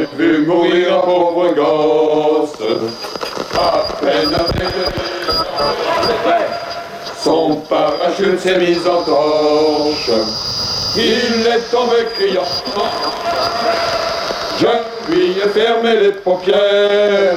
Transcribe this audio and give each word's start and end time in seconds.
J'ai 0.00 0.06
vu 0.16 0.46
mourir 0.46 0.94
un 0.96 1.00
pauvre 1.00 1.54
gosse, 1.54 2.68
à 3.54 3.84
peine 4.00 4.34
Son 7.22 7.56
parachute 7.68 8.40
s'est 8.40 8.56
mis 8.56 8.78
en 8.78 9.02
torche, 9.02 10.10
il 10.96 11.46
est 11.46 11.70
tombé 11.70 11.96
criant. 12.14 12.44
Je 14.58 15.12
lui 15.12 15.32
ai 15.32 15.48
fermé 15.50 15.96
les 15.96 16.12
paupières, 16.12 17.36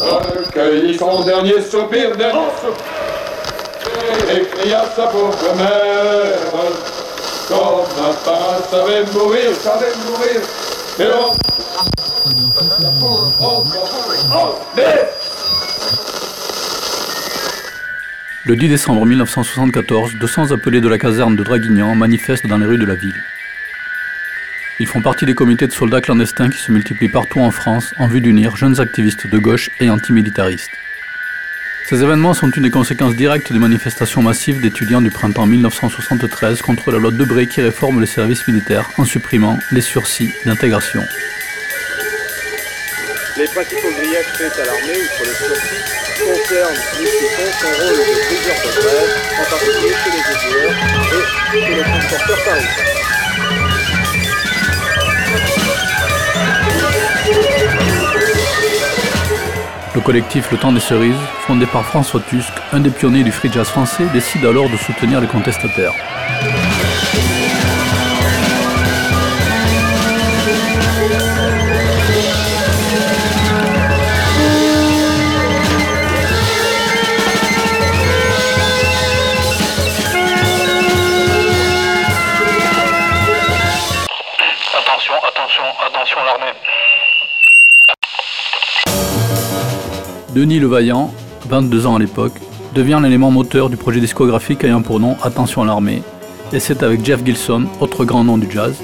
recueilli 0.00 0.96
son 0.96 1.22
dernier 1.22 1.60
soupir 1.60 2.16
d'un 2.16 2.30
et 4.30 4.42
cria 4.56 4.84
sa 4.96 5.08
pauvre 5.08 5.54
mère. 5.58 6.38
Comme 7.46 8.06
un 8.06 8.12
pain 8.24 8.56
savait 8.70 9.04
mourir, 9.12 9.54
savait 9.54 9.94
mourir, 10.06 10.40
et 11.00 11.04
on 11.14 11.47
le 18.44 18.56
10 18.56 18.68
décembre 18.68 19.06
1974, 19.06 20.14
200 20.14 20.50
appelés 20.50 20.80
de 20.80 20.88
la 20.88 20.98
caserne 20.98 21.36
de 21.36 21.44
Draguignan 21.44 21.94
manifestent 21.94 22.48
dans 22.48 22.58
les 22.58 22.66
rues 22.66 22.78
de 22.78 22.84
la 22.84 22.96
ville. 22.96 23.22
Ils 24.80 24.88
font 24.88 25.02
partie 25.02 25.24
des 25.24 25.34
comités 25.34 25.68
de 25.68 25.72
soldats 25.72 26.00
clandestins 26.00 26.48
qui 26.48 26.58
se 26.58 26.72
multiplient 26.72 27.08
partout 27.08 27.38
en 27.38 27.52
France 27.52 27.94
en 27.98 28.08
vue 28.08 28.20
d'unir 28.20 28.56
jeunes 28.56 28.80
activistes 28.80 29.28
de 29.28 29.38
gauche 29.38 29.70
et 29.78 29.88
antimilitaristes. 29.88 30.72
Ces 31.88 32.02
événements 32.02 32.34
sont 32.34 32.50
une 32.50 32.64
des 32.64 32.70
conséquences 32.70 33.14
directes 33.14 33.52
des 33.52 33.58
manifestations 33.60 34.22
massives 34.22 34.60
d'étudiants 34.60 35.00
du 35.00 35.10
printemps 35.10 35.46
1973 35.46 36.60
contre 36.60 36.90
la 36.90 36.98
loi 36.98 37.12
Debré 37.12 37.46
qui 37.46 37.60
réforme 37.60 38.00
les 38.00 38.06
services 38.06 38.48
militaires 38.48 38.90
en 38.98 39.04
supprimant 39.04 39.58
les 39.70 39.80
sursis 39.80 40.28
d'intégration. 40.44 41.02
Les 43.38 43.46
principaux 43.46 43.92
griefs 43.92 44.36
faits 44.36 44.58
à 44.58 44.64
l'armée 44.64 44.98
ou 44.98 45.06
sur 45.14 45.24
le 45.24 45.32
sursis 45.32 45.78
concernent, 46.18 46.82
nous 46.98 47.06
citons, 47.06 47.50
son 47.60 47.70
rôle 47.84 47.94
de 47.94 48.02
briseur 48.26 48.58
de 48.64 48.82
en 49.38 49.44
particulier 49.48 49.94
chez 49.94 50.10
les 50.10 50.24
éboueurs 50.34 50.76
et 51.54 51.60
chez 51.60 51.74
les 51.76 51.84
transporteurs 51.84 52.42
parisiens. 52.44 52.88
Le 59.94 60.00
collectif 60.00 60.50
Le 60.50 60.58
Temps 60.58 60.72
des 60.72 60.80
Cerises, 60.80 61.14
fondé 61.46 61.66
par 61.66 61.86
François 61.86 62.20
Tusk, 62.28 62.52
un 62.72 62.80
des 62.80 62.90
pionniers 62.90 63.22
du 63.22 63.30
free 63.30 63.52
jazz 63.52 63.68
français, 63.68 64.06
décide 64.12 64.44
alors 64.46 64.68
de 64.68 64.76
soutenir 64.76 65.20
les 65.20 65.28
contestataires. 65.28 65.94
Attention, 85.98 86.16
attention 86.18 86.24
l'armée. 86.24 86.52
Denis 90.34 90.60
Levaillant, 90.60 91.12
22 91.48 91.86
ans 91.86 91.96
à 91.96 91.98
l'époque, 91.98 92.34
devient 92.74 93.00
l'élément 93.02 93.30
moteur 93.30 93.70
du 93.70 93.76
projet 93.76 94.00
discographique 94.00 94.62
ayant 94.64 94.82
pour 94.82 95.00
nom 95.00 95.16
Attention 95.22 95.62
à 95.62 95.66
l'armée, 95.66 96.02
et 96.52 96.60
c'est 96.60 96.82
avec 96.82 97.04
Jeff 97.04 97.24
Gilson, 97.24 97.66
autre 97.80 98.04
grand 98.04 98.24
nom 98.24 98.38
du 98.38 98.50
jazz, 98.50 98.76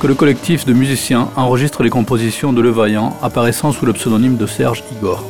que 0.00 0.06
le 0.06 0.14
collectif 0.14 0.66
de 0.66 0.72
musiciens 0.72 1.28
enregistre 1.36 1.82
les 1.82 1.90
compositions 1.90 2.52
de 2.52 2.60
Levaillant 2.60 3.16
apparaissant 3.22 3.72
sous 3.72 3.86
le 3.86 3.92
pseudonyme 3.92 4.36
de 4.36 4.46
Serge 4.46 4.82
Igor. 4.92 5.24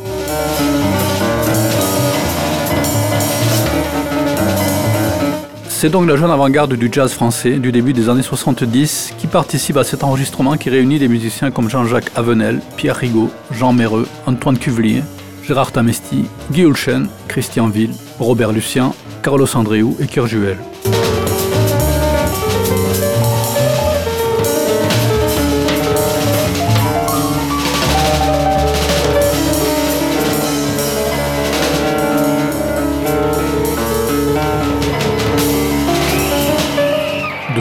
C'est 5.79 5.91
donc 5.91 6.09
la 6.09 6.17
jeune 6.17 6.31
avant-garde 6.31 6.73
du 6.73 6.89
jazz 6.91 7.13
français 7.13 7.59
du 7.59 7.71
début 7.71 7.93
des 7.93 8.09
années 8.09 8.23
70 8.23 9.13
qui 9.19 9.27
participe 9.27 9.77
à 9.77 9.85
cet 9.85 10.05
enregistrement 10.05 10.57
qui 10.57 10.71
réunit 10.71 10.99
des 10.99 11.07
musiciens 11.07 11.51
comme 11.51 11.69
Jean-Jacques 11.69 12.11
Avenel, 12.17 12.63
Pierre 12.79 12.97
Rigaud, 12.97 13.29
Jean 13.51 13.75
Méreux, 13.75 14.09
Antoine 14.25 14.57
Cuvelier, 14.57 15.03
Gérard 15.43 15.73
Tamesti, 15.73 16.25
Guy 16.51 16.65
Hulchen, 16.65 17.09
Christian 17.29 17.69
Ville, 17.69 17.93
Robert 18.19 18.53
Lucien, 18.53 18.95
Carlos 19.23 19.55
Andréou 19.55 19.99
et 20.01 20.07
Kurt 20.07 20.29
Juel. 20.29 20.57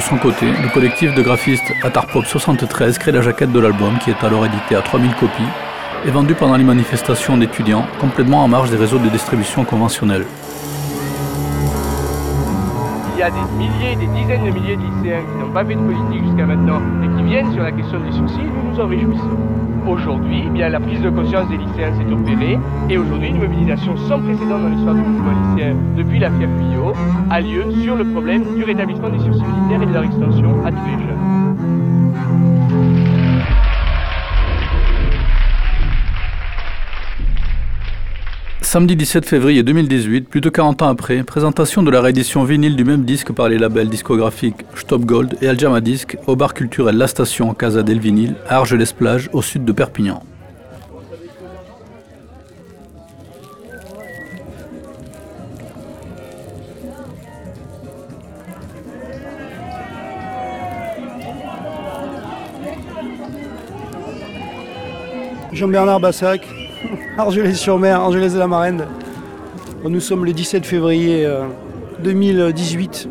Son 0.06 0.18
côté, 0.18 0.46
le 0.46 0.72
collectif 0.72 1.16
de 1.16 1.24
graphistes 1.24 1.74
Atarpop 1.82 2.26
73 2.26 3.00
crée 3.00 3.12
la 3.12 3.22
jaquette 3.22 3.52
de 3.52 3.60
l'album 3.60 3.98
qui 3.98 4.12
est 4.12 4.24
alors 4.24 4.46
édité 4.46 4.76
à 4.76 4.82
3000 4.82 5.16
copies 5.16 5.50
et 6.06 6.12
vendu 6.12 6.36
pendant 6.36 6.58
les 6.58 6.64
manifestations 6.64 7.38
d'étudiants, 7.38 7.88
complètement 8.00 8.44
en 8.44 8.48
marge 8.48 8.70
des 8.70 8.78
réseaux 8.78 9.00
de 9.00 9.10
distribution 9.10 9.64
conventionnels. 9.64 10.26
A 13.26 13.32
des 13.32 13.42
milliers, 13.58 13.96
des 13.96 14.06
dizaines 14.06 14.46
de 14.46 14.52
milliers 14.52 14.78
de 14.78 14.84
lycéens 14.84 15.22
qui 15.22 15.44
n'ont 15.44 15.52
pas 15.52 15.66
fait 15.66 15.74
de 15.74 15.80
politique 15.80 16.24
jusqu'à 16.28 16.46
maintenant 16.46 16.80
et 17.04 17.08
qui 17.18 17.24
viennent 17.24 17.52
sur 17.54 17.64
la 17.64 17.72
question 17.72 18.00
des 18.00 18.12
sursis, 18.12 18.38
nous 18.38 18.72
nous 18.72 18.80
en 18.80 18.86
réjouissons. 18.86 19.38
Aujourd'hui, 19.88 20.44
eh 20.56 20.60
la 20.60 20.80
prise 20.80 21.02
de 21.02 21.10
conscience 21.10 21.50
des 21.50 21.58
lycéens 21.58 21.92
s'est 21.96 22.14
opérée 22.14 22.60
et 22.88 22.98
aujourd'hui, 23.00 23.30
une 23.30 23.40
mobilisation 23.40 23.98
sans 23.98 24.20
précédent 24.20 24.60
dans 24.60 24.70
l'histoire 24.70 24.94
du 24.94 25.02
mouvement 25.02 25.56
lycéen 25.56 25.76
depuis 25.98 26.20
la 26.20 26.30
fière 26.30 26.50
Fuyot 26.60 26.94
a 27.32 27.42
lieu 27.42 27.64
sur 27.82 27.96
le 27.96 28.06
problème 28.06 28.44
du 28.56 28.64
rétablissement 28.64 29.10
des 29.10 29.20
sursis 29.20 29.42
militaires 29.42 29.82
et 29.82 29.88
de 29.88 29.94
leur 29.94 30.04
extension 30.04 30.64
à 30.64 30.70
tous. 30.70 31.15
Samedi 38.76 38.98
17 38.98 39.26
février 39.26 39.64
2018, 39.64 40.28
plus 40.28 40.42
de 40.42 40.50
40 40.50 40.82
ans 40.82 40.90
après, 40.90 41.24
présentation 41.24 41.82
de 41.82 41.90
la 41.90 42.02
réédition 42.02 42.44
vinyle 42.44 42.76
du 42.76 42.84
même 42.84 43.06
disque 43.06 43.32
par 43.32 43.48
les 43.48 43.58
labels 43.58 43.88
discographiques 43.88 44.66
Stop 44.76 45.06
Gold 45.06 45.38
et 45.42 45.48
Aljama 45.48 45.80
Disc 45.80 46.18
au 46.28 46.36
bar 46.36 46.54
culturel 46.54 46.98
La 46.98 47.08
Station 47.08 47.54
Casa 47.54 47.84
del 47.84 48.00
Vinyle 48.00 48.36
à 48.50 48.58
Argelès-Plage 48.58 49.30
au 49.32 49.42
sud 49.42 49.64
de 49.64 49.72
Perpignan. 49.72 50.22
Jean-Bernard 65.54 66.02
Bassac, 66.02 66.46
Argelès-sur-Mer, 67.18 68.02
Argelès-de-la-Marende. 68.02 68.88
Nous 69.88 70.00
sommes 70.02 70.26
le 70.26 70.34
17 70.34 70.66
février 70.66 71.26
euh, 71.26 71.46
2018 72.04 73.08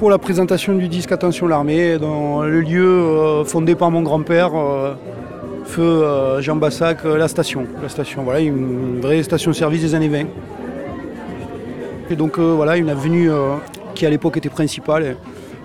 pour 0.00 0.10
la 0.10 0.18
présentation 0.18 0.74
du 0.74 0.88
disque 0.88 1.12
Attention 1.12 1.46
l'armée 1.46 1.96
dans 1.98 2.42
le 2.42 2.60
lieu 2.60 2.84
euh, 2.84 3.44
fondé 3.44 3.76
par 3.76 3.92
mon 3.92 4.02
grand-père, 4.02 4.50
euh, 4.56 4.94
feu 5.64 5.82
euh, 5.82 6.40
Jean 6.40 6.56
Bassac, 6.56 7.04
euh, 7.04 7.16
la 7.16 7.28
station. 7.28 7.66
La 7.80 7.88
station, 7.88 8.24
voilà, 8.24 8.40
une 8.40 9.00
vraie 9.00 9.22
station-service 9.22 9.82
des 9.82 9.94
années 9.94 10.08
20. 10.08 10.24
Et 12.10 12.16
donc 12.16 12.36
euh, 12.38 12.54
voilà, 12.56 12.78
une 12.78 12.90
avenue 12.90 13.30
euh, 13.30 13.54
qui 13.94 14.06
à 14.06 14.10
l'époque 14.10 14.38
était 14.38 14.48
principale, 14.48 15.14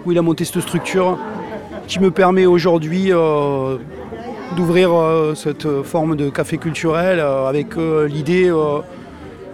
où 0.05 0.11
il 0.11 0.17
a 0.19 0.21
monté 0.21 0.45
cette 0.45 0.61
structure 0.61 1.17
qui 1.87 1.99
me 1.99 2.11
permet 2.11 2.45
aujourd'hui 2.45 3.11
euh, 3.11 3.77
d'ouvrir 4.55 4.93
euh, 4.93 5.35
cette 5.35 5.67
forme 5.83 6.15
de 6.15 6.29
café 6.29 6.57
culturel 6.57 7.19
euh, 7.19 7.47
avec 7.47 7.77
euh, 7.77 8.07
l'idée 8.07 8.49
euh, 8.49 8.79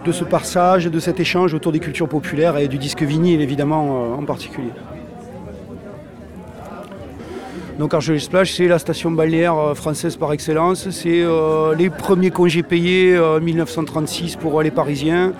de 0.04 0.12
ce 0.12 0.24
passage, 0.24 0.86
de 0.86 1.00
cet 1.00 1.20
échange 1.20 1.54
autour 1.54 1.72
des 1.72 1.80
cultures 1.80 2.08
populaires 2.08 2.56
et 2.56 2.68
du 2.68 2.78
disque 2.78 3.02
vinyle 3.02 3.40
évidemment 3.40 4.14
euh, 4.14 4.14
en 4.14 4.24
particulier. 4.24 4.70
Donc 7.78 7.94
Argelès 7.94 8.28
Plage, 8.28 8.54
c'est 8.54 8.68
la 8.68 8.78
station 8.78 9.10
balnéaire 9.10 9.56
euh, 9.56 9.74
française 9.74 10.16
par 10.16 10.32
excellence. 10.32 10.90
C'est 10.90 11.22
euh, 11.22 11.74
les 11.74 11.90
premiers 11.90 12.30
congés 12.30 12.62
payés 12.62 13.18
en 13.18 13.40
1936 13.40 14.36
pour 14.36 14.60
euh, 14.60 14.62
les 14.62 14.70
Parisiens. 14.70 15.32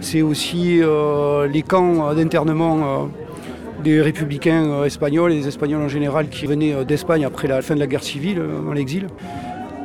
C'est 0.00 0.22
aussi 0.22 0.80
euh, 0.82 1.46
les 1.46 1.62
camps 1.62 2.08
euh, 2.08 2.14
d'internement 2.14 2.78
euh, 2.78 3.23
des 3.84 4.02
républicains 4.02 4.64
euh, 4.64 4.84
espagnols 4.84 5.32
et 5.32 5.36
des 5.36 5.46
Espagnols 5.46 5.82
en 5.82 5.88
général 5.88 6.28
qui 6.28 6.46
venaient 6.46 6.72
euh, 6.72 6.84
d'Espagne 6.84 7.24
après 7.24 7.46
la 7.46 7.62
fin 7.62 7.74
de 7.74 7.80
la 7.80 7.86
guerre 7.86 8.02
civile 8.02 8.40
euh, 8.40 8.62
dans 8.62 8.72
l'exil. 8.72 9.06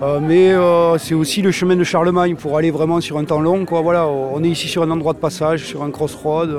Euh, 0.01 0.19
mais 0.21 0.53
c'est 0.97 1.13
aussi 1.13 1.41
le 1.41 1.51
chemin 1.51 1.75
de 1.75 1.83
Charlemagne 1.83 2.35
pour 2.35 2.57
aller 2.57 2.71
vraiment 2.71 3.01
sur 3.01 3.17
un 3.17 3.25
temps 3.25 3.41
long. 3.41 3.65
Voilà, 3.69 4.07
on 4.07 4.41
est 4.45 4.49
ici 4.49 4.69
sur 4.69 4.81
un 4.81 4.91
endroit 4.91 5.11
de 5.11 5.17
passage, 5.19 5.65
sur 5.65 5.83
un 5.83 5.91
crossroad, 5.91 6.49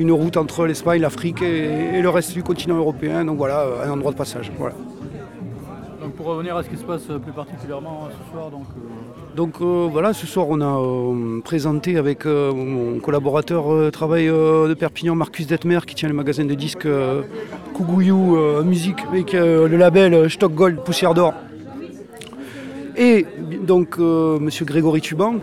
une 0.00 0.10
route 0.10 0.36
entre 0.36 0.66
l'Espagne, 0.66 1.00
l'Afrique 1.00 1.42
et, 1.42 2.02
le 2.02 2.08
reste 2.08 2.32
du 2.32 2.42
continent 2.42 2.76
européen. 2.76 3.24
Donc 3.24 3.36
voilà, 3.36 3.64
un 3.84 3.90
endroit 3.90 4.10
de 4.10 4.16
passage. 4.16 4.50
Pour 6.16 6.26
revenir 6.26 6.56
à 6.56 6.64
ce 6.64 6.68
qui 6.68 6.76
se 6.76 6.82
passe 6.82 7.04
plus 7.22 7.32
particulièrement 7.32 8.08
ce 8.10 8.32
soir, 8.32 8.50
donc, 8.50 8.66
Donc 9.36 9.62
euh, 9.62 9.88
voilà, 9.90 10.12
ce 10.12 10.26
soir 10.26 10.46
on 10.50 10.60
a 10.60 10.78
euh, 10.78 11.40
présenté 11.40 11.96
avec 11.96 12.26
euh, 12.26 12.52
mon 12.52 13.00
collaborateur 13.00 13.90
travail 13.90 14.26
de 14.26 14.74
Perpignan, 14.74 15.14
Marcus 15.14 15.46
Detmer, 15.46 15.78
qui 15.86 15.94
tient 15.94 16.08
le 16.08 16.14
magasin 16.14 16.44
de 16.44 16.52
disques 16.52 16.86
Cougouyou 17.72 18.36
euh, 18.36 18.62
Musique, 18.62 18.98
avec 19.10 19.32
le 19.32 19.74
label 19.76 20.28
Stock 20.28 20.52
Gold 20.52 20.80
Poussière 20.84 21.14
d'Or. 21.14 21.32
Et 22.96 23.24
donc 23.66 23.96
Monsieur 23.96 24.66
Grégory 24.66 25.00
Tuban, 25.00 25.36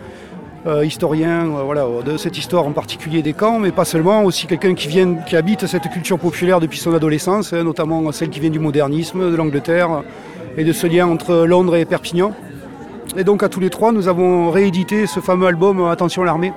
historien 0.84 1.46
voilà, 1.64 1.84
de 2.04 2.16
cette 2.16 2.38
histoire 2.38 2.66
en 2.66 2.72
particulier 2.72 3.22
des 3.22 3.32
camps, 3.32 3.58
mais 3.58 3.72
pas 3.72 3.84
seulement, 3.84 4.22
aussi 4.22 4.46
quelqu'un 4.46 4.74
qui, 4.74 4.86
vient, 4.86 5.14
qui 5.14 5.34
habite 5.34 5.66
cette 5.66 5.90
culture 5.90 6.18
populaire 6.20 6.60
depuis 6.60 6.78
son 6.78 6.94
adolescence, 6.94 7.52
hein, 7.52 7.64
notamment 7.64 8.12
celle 8.12 8.30
qui 8.30 8.38
vient 8.38 8.50
du 8.50 8.60
modernisme, 8.60 9.32
de 9.32 9.34
l'Angleterre, 9.34 10.04
et 10.56 10.62
de 10.62 10.72
ce 10.72 10.86
lien 10.86 11.08
entre 11.08 11.44
Londres 11.44 11.74
et 11.74 11.84
Perpignan. 11.84 12.32
Et 13.16 13.24
donc 13.24 13.42
à 13.42 13.48
tous 13.48 13.58
les 13.58 13.70
trois, 13.70 13.90
nous 13.90 14.06
avons 14.06 14.50
réédité 14.50 15.06
ce 15.06 15.18
fameux 15.18 15.46
album 15.46 15.80
euh, 15.80 15.90
Attention 15.90 16.22
l'armée, 16.22 16.52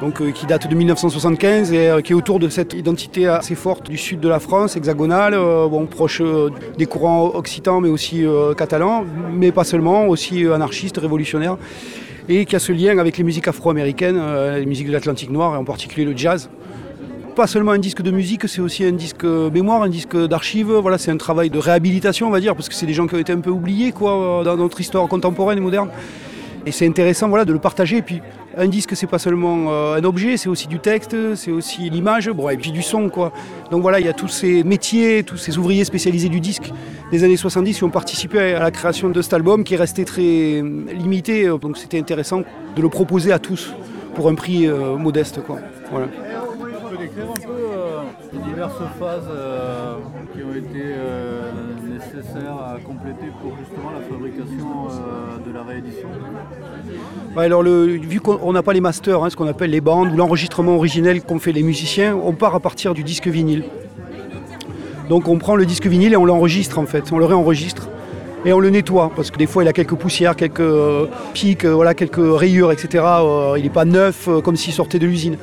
donc, 0.00 0.20
euh, 0.20 0.32
qui 0.32 0.44
date 0.44 0.68
de 0.68 0.74
1975 0.74 1.72
et 1.72 1.88
euh, 1.88 2.00
qui 2.00 2.12
est 2.12 2.14
autour 2.16 2.40
de 2.40 2.48
cette 2.48 2.74
identité 2.74 3.28
assez 3.28 3.54
forte 3.54 3.88
du 3.88 3.96
sud 3.96 4.18
de 4.18 4.28
la 4.28 4.40
France, 4.40 4.76
hexagonale, 4.76 5.38
proche 5.88 6.20
des 6.76 6.86
courants 6.86 7.26
occitans 7.34 7.80
mais 7.80 7.88
aussi 7.88 8.24
catalans, 8.56 9.04
mais 9.32 9.52
pas 9.52 9.64
seulement, 9.64 10.06
aussi 10.06 10.46
anarchistes, 10.46 10.98
révolutionnaires, 10.98 11.58
et 12.28 12.44
qui 12.44 12.56
a 12.56 12.58
ce 12.58 12.72
lien 12.72 12.98
avec 12.98 13.18
les 13.18 13.24
musiques 13.24 13.46
afro-américaines, 13.46 14.20
les 14.56 14.66
musiques 14.66 14.88
de 14.88 14.92
l'Atlantique 14.92 15.30
Noir 15.30 15.54
et 15.54 15.58
en 15.58 15.64
particulier 15.64 16.04
le 16.04 16.16
jazz 16.16 16.50
pas 17.38 17.46
seulement 17.46 17.70
un 17.70 17.78
disque 17.78 18.02
de 18.02 18.10
musique, 18.10 18.48
c'est 18.48 18.60
aussi 18.60 18.84
un 18.84 18.90
disque 18.90 19.22
mémoire, 19.22 19.82
un 19.82 19.88
disque 19.88 20.16
d'archives. 20.16 20.72
Voilà, 20.72 20.98
c'est 20.98 21.12
un 21.12 21.16
travail 21.16 21.50
de 21.50 21.58
réhabilitation, 21.60 22.26
on 22.26 22.30
va 22.30 22.40
dire, 22.40 22.56
parce 22.56 22.68
que 22.68 22.74
c'est 22.74 22.84
des 22.84 22.94
gens 22.94 23.06
qui 23.06 23.14
ont 23.14 23.18
été 23.18 23.32
un 23.32 23.38
peu 23.38 23.50
oubliés 23.50 23.92
quoi, 23.92 24.42
dans 24.44 24.56
notre 24.56 24.80
histoire 24.80 25.06
contemporaine 25.06 25.56
et 25.58 25.60
moderne. 25.60 25.88
Et 26.66 26.72
c'est 26.72 26.84
intéressant 26.84 27.28
voilà, 27.28 27.44
de 27.44 27.52
le 27.52 27.60
partager. 27.60 28.02
Puis, 28.02 28.20
un 28.56 28.66
disque, 28.66 28.96
c'est 28.96 29.06
pas 29.06 29.20
seulement 29.20 29.66
euh, 29.68 29.94
un 29.94 30.02
objet, 30.02 30.36
c'est 30.36 30.48
aussi 30.48 30.66
du 30.66 30.80
texte, 30.80 31.14
c'est 31.36 31.52
aussi 31.52 31.88
l'image, 31.88 32.28
bon, 32.28 32.48
et 32.48 32.56
puis 32.56 32.72
du 32.72 32.82
son. 32.82 33.08
Quoi. 33.08 33.32
Donc 33.70 33.82
voilà, 33.82 34.00
il 34.00 34.06
y 34.06 34.08
a 34.08 34.14
tous 34.14 34.26
ces 34.26 34.64
métiers, 34.64 35.22
tous 35.22 35.36
ces 35.36 35.58
ouvriers 35.58 35.84
spécialisés 35.84 36.28
du 36.28 36.40
disque 36.40 36.72
des 37.12 37.22
années 37.22 37.36
70 37.36 37.78
qui 37.78 37.84
ont 37.84 37.90
participé 37.90 38.40
à 38.40 38.58
la 38.58 38.72
création 38.72 39.10
de 39.10 39.22
cet 39.22 39.32
album 39.32 39.62
qui 39.62 39.74
est 39.74 39.78
resté 39.78 40.04
très 40.04 40.22
euh, 40.60 40.86
limité. 40.92 41.46
Donc 41.60 41.76
c'était 41.76 42.00
intéressant 42.00 42.42
de 42.74 42.82
le 42.82 42.88
proposer 42.88 43.30
à 43.30 43.38
tous 43.38 43.72
pour 44.18 44.28
un 44.28 44.34
prix 44.34 44.66
euh, 44.66 44.96
modeste. 44.96 45.40
Quoi. 45.46 45.60
Voilà. 45.92 46.08
Tu 46.08 46.96
peux 46.96 47.02
décrire 47.02 47.30
un 47.30 47.38
peu 47.38 47.52
euh, 47.52 48.00
les 48.32 48.47
diverses 48.58 48.92
phases 48.98 49.28
euh, 49.30 49.94
qui 50.34 50.42
ont 50.42 50.52
été 50.52 50.82
euh, 50.82 51.52
nécessaires 51.86 52.56
à 52.56 52.76
compléter 52.84 53.26
pour 53.40 53.56
justement 53.56 53.92
la 53.92 54.00
fabrication 54.00 54.88
euh, 54.90 55.48
de 55.48 55.54
la 55.54 55.62
réédition 55.62 56.08
alors 57.36 57.62
vu 57.62 58.20
qu'on 58.20 58.52
n'a 58.52 58.64
pas 58.64 58.72
les 58.72 58.80
masters, 58.80 59.22
hein, 59.22 59.30
ce 59.30 59.36
qu'on 59.36 59.46
appelle 59.46 59.70
les 59.70 59.80
bandes 59.80 60.12
ou 60.12 60.16
l'enregistrement 60.16 60.74
originel 60.74 61.22
qu'ont 61.22 61.38
fait 61.38 61.52
les 61.52 61.62
musiciens, 61.62 62.16
on 62.16 62.32
part 62.32 62.56
à 62.56 62.60
partir 62.60 62.94
du 62.94 63.04
disque 63.04 63.28
vinyle. 63.28 63.62
Donc 65.08 65.28
on 65.28 65.38
prend 65.38 65.54
le 65.54 65.64
disque 65.64 65.86
vinyle 65.86 66.14
et 66.14 66.16
on 66.16 66.24
l'enregistre 66.24 66.80
en 66.80 66.86
fait, 66.86 67.12
on 67.12 67.18
le 67.18 67.26
réenregistre 67.26 67.88
et 68.44 68.52
on 68.52 68.58
le 68.58 68.70
nettoie 68.70 69.12
parce 69.14 69.30
que 69.30 69.38
des 69.38 69.46
fois 69.46 69.62
il 69.62 69.68
a 69.68 69.72
quelques 69.72 69.94
poussières, 69.94 70.34
quelques 70.34 70.72
pics, 71.32 71.64
voilà, 71.64 71.94
quelques 71.94 72.18
rayures, 72.18 72.72
etc. 72.72 73.04
Il 73.56 73.62
n'est 73.62 73.70
pas 73.70 73.84
neuf 73.84 74.28
comme 74.42 74.56
s'il 74.56 74.72
sortait 74.72 74.98
de 74.98 75.06
l'usine. 75.06 75.36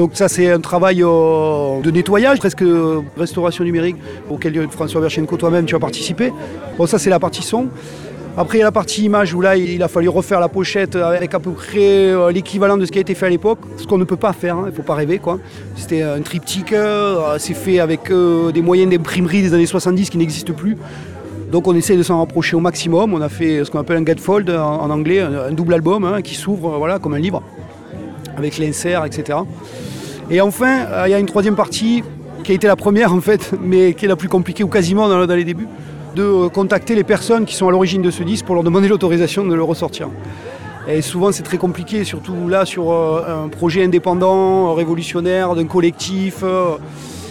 Donc 0.00 0.12
ça 0.14 0.28
c'est 0.28 0.50
un 0.50 0.60
travail 0.60 1.02
euh, 1.02 1.78
de 1.82 1.90
nettoyage, 1.90 2.38
presque 2.38 2.62
euh, 2.62 3.02
restauration 3.18 3.64
numérique 3.64 3.96
auquel 4.30 4.56
euh, 4.56 4.66
François 4.70 4.98
Verchenko 5.02 5.36
toi-même 5.36 5.66
tu 5.66 5.74
as 5.74 5.78
participé. 5.78 6.32
Bon 6.78 6.86
ça 6.86 6.98
c'est 6.98 7.10
la 7.10 7.18
partie 7.18 7.42
son. 7.42 7.68
Après, 8.34 8.56
il 8.56 8.60
y 8.60 8.62
a 8.62 8.64
la 8.64 8.72
partie 8.72 9.04
image 9.04 9.34
où 9.34 9.42
là, 9.42 9.58
il 9.58 9.82
a 9.82 9.88
fallu 9.88 10.08
refaire 10.08 10.40
la 10.40 10.48
pochette 10.48 10.96
avec 10.96 11.34
à 11.34 11.38
peu 11.38 11.50
près 11.50 12.14
l'équivalent 12.32 12.78
de 12.78 12.86
ce 12.86 12.90
qui 12.90 12.96
a 12.96 13.02
été 13.02 13.14
fait 13.14 13.26
à 13.26 13.28
l'époque, 13.28 13.58
ce 13.76 13.86
qu'on 13.86 13.98
ne 13.98 14.04
peut 14.04 14.16
pas 14.16 14.32
faire, 14.32 14.56
hein, 14.56 14.62
il 14.66 14.70
ne 14.70 14.74
faut 14.74 14.82
pas 14.82 14.94
rêver. 14.94 15.18
quoi. 15.18 15.38
C'était 15.76 16.00
un 16.00 16.22
triptyque, 16.22 16.74
c'est 17.38 17.54
fait 17.54 17.80
avec 17.80 18.10
des 18.10 18.62
moyens 18.62 18.90
d'imprimerie 18.90 19.42
des 19.42 19.52
années 19.52 19.66
70 19.66 20.08
qui 20.08 20.16
n'existent 20.16 20.54
plus. 20.54 20.78
Donc 21.50 21.66
on 21.66 21.74
essaie 21.74 21.96
de 21.96 22.04
s'en 22.04 22.20
rapprocher 22.20 22.56
au 22.56 22.60
maximum. 22.60 23.12
On 23.12 23.20
a 23.20 23.28
fait 23.28 23.64
ce 23.64 23.70
qu'on 23.70 23.80
appelle 23.80 23.98
un 23.98 24.04
gatefold 24.04 24.48
en, 24.48 24.88
anglais, 24.88 25.20
un, 25.20 25.50
double 25.50 25.74
album 25.74 26.04
hein, 26.04 26.22
qui 26.22 26.36
s'ouvre 26.36 26.78
voilà, 26.78 27.00
comme 27.00 27.14
un 27.14 27.18
livre, 27.18 27.42
avec 28.36 28.58
l'insert, 28.58 29.04
etc. 29.04 29.38
Et 30.30 30.40
enfin, 30.40 30.86
euh, 30.86 31.04
il 31.08 31.10
y 31.10 31.14
a 31.14 31.18
une 31.18 31.26
troisième 31.26 31.56
partie 31.56 32.04
qui 32.44 32.52
a 32.52 32.54
été 32.54 32.68
la 32.68 32.76
première 32.76 33.12
en 33.12 33.20
fait, 33.20 33.52
mais 33.60 33.94
qui 33.94 34.04
est 34.04 34.08
la 34.08 34.14
plus 34.14 34.28
compliquée 34.28 34.62
ou 34.62 34.68
quasiment 34.68 35.08
dans, 35.08 35.34
les 35.34 35.44
débuts, 35.44 35.66
de 36.14 36.22
euh, 36.22 36.48
contacter 36.48 36.94
les 36.94 37.02
personnes 37.02 37.44
qui 37.44 37.56
sont 37.56 37.66
à 37.66 37.72
l'origine 37.72 38.00
de 38.00 38.12
ce 38.12 38.22
disque 38.22 38.46
pour 38.46 38.54
leur 38.54 38.62
demander 38.62 38.86
l'autorisation 38.88 39.44
de 39.44 39.54
le 39.54 39.62
ressortir. 39.64 40.08
Et 40.88 41.02
souvent 41.02 41.32
c'est 41.32 41.42
très 41.42 41.58
compliqué, 41.58 42.04
surtout 42.04 42.48
là 42.48 42.64
sur 42.64 42.92
euh, 42.92 43.44
un 43.44 43.48
projet 43.48 43.82
indépendant, 43.82 44.72
révolutionnaire, 44.74 45.56
d'un 45.56 45.66
collectif. 45.66 46.44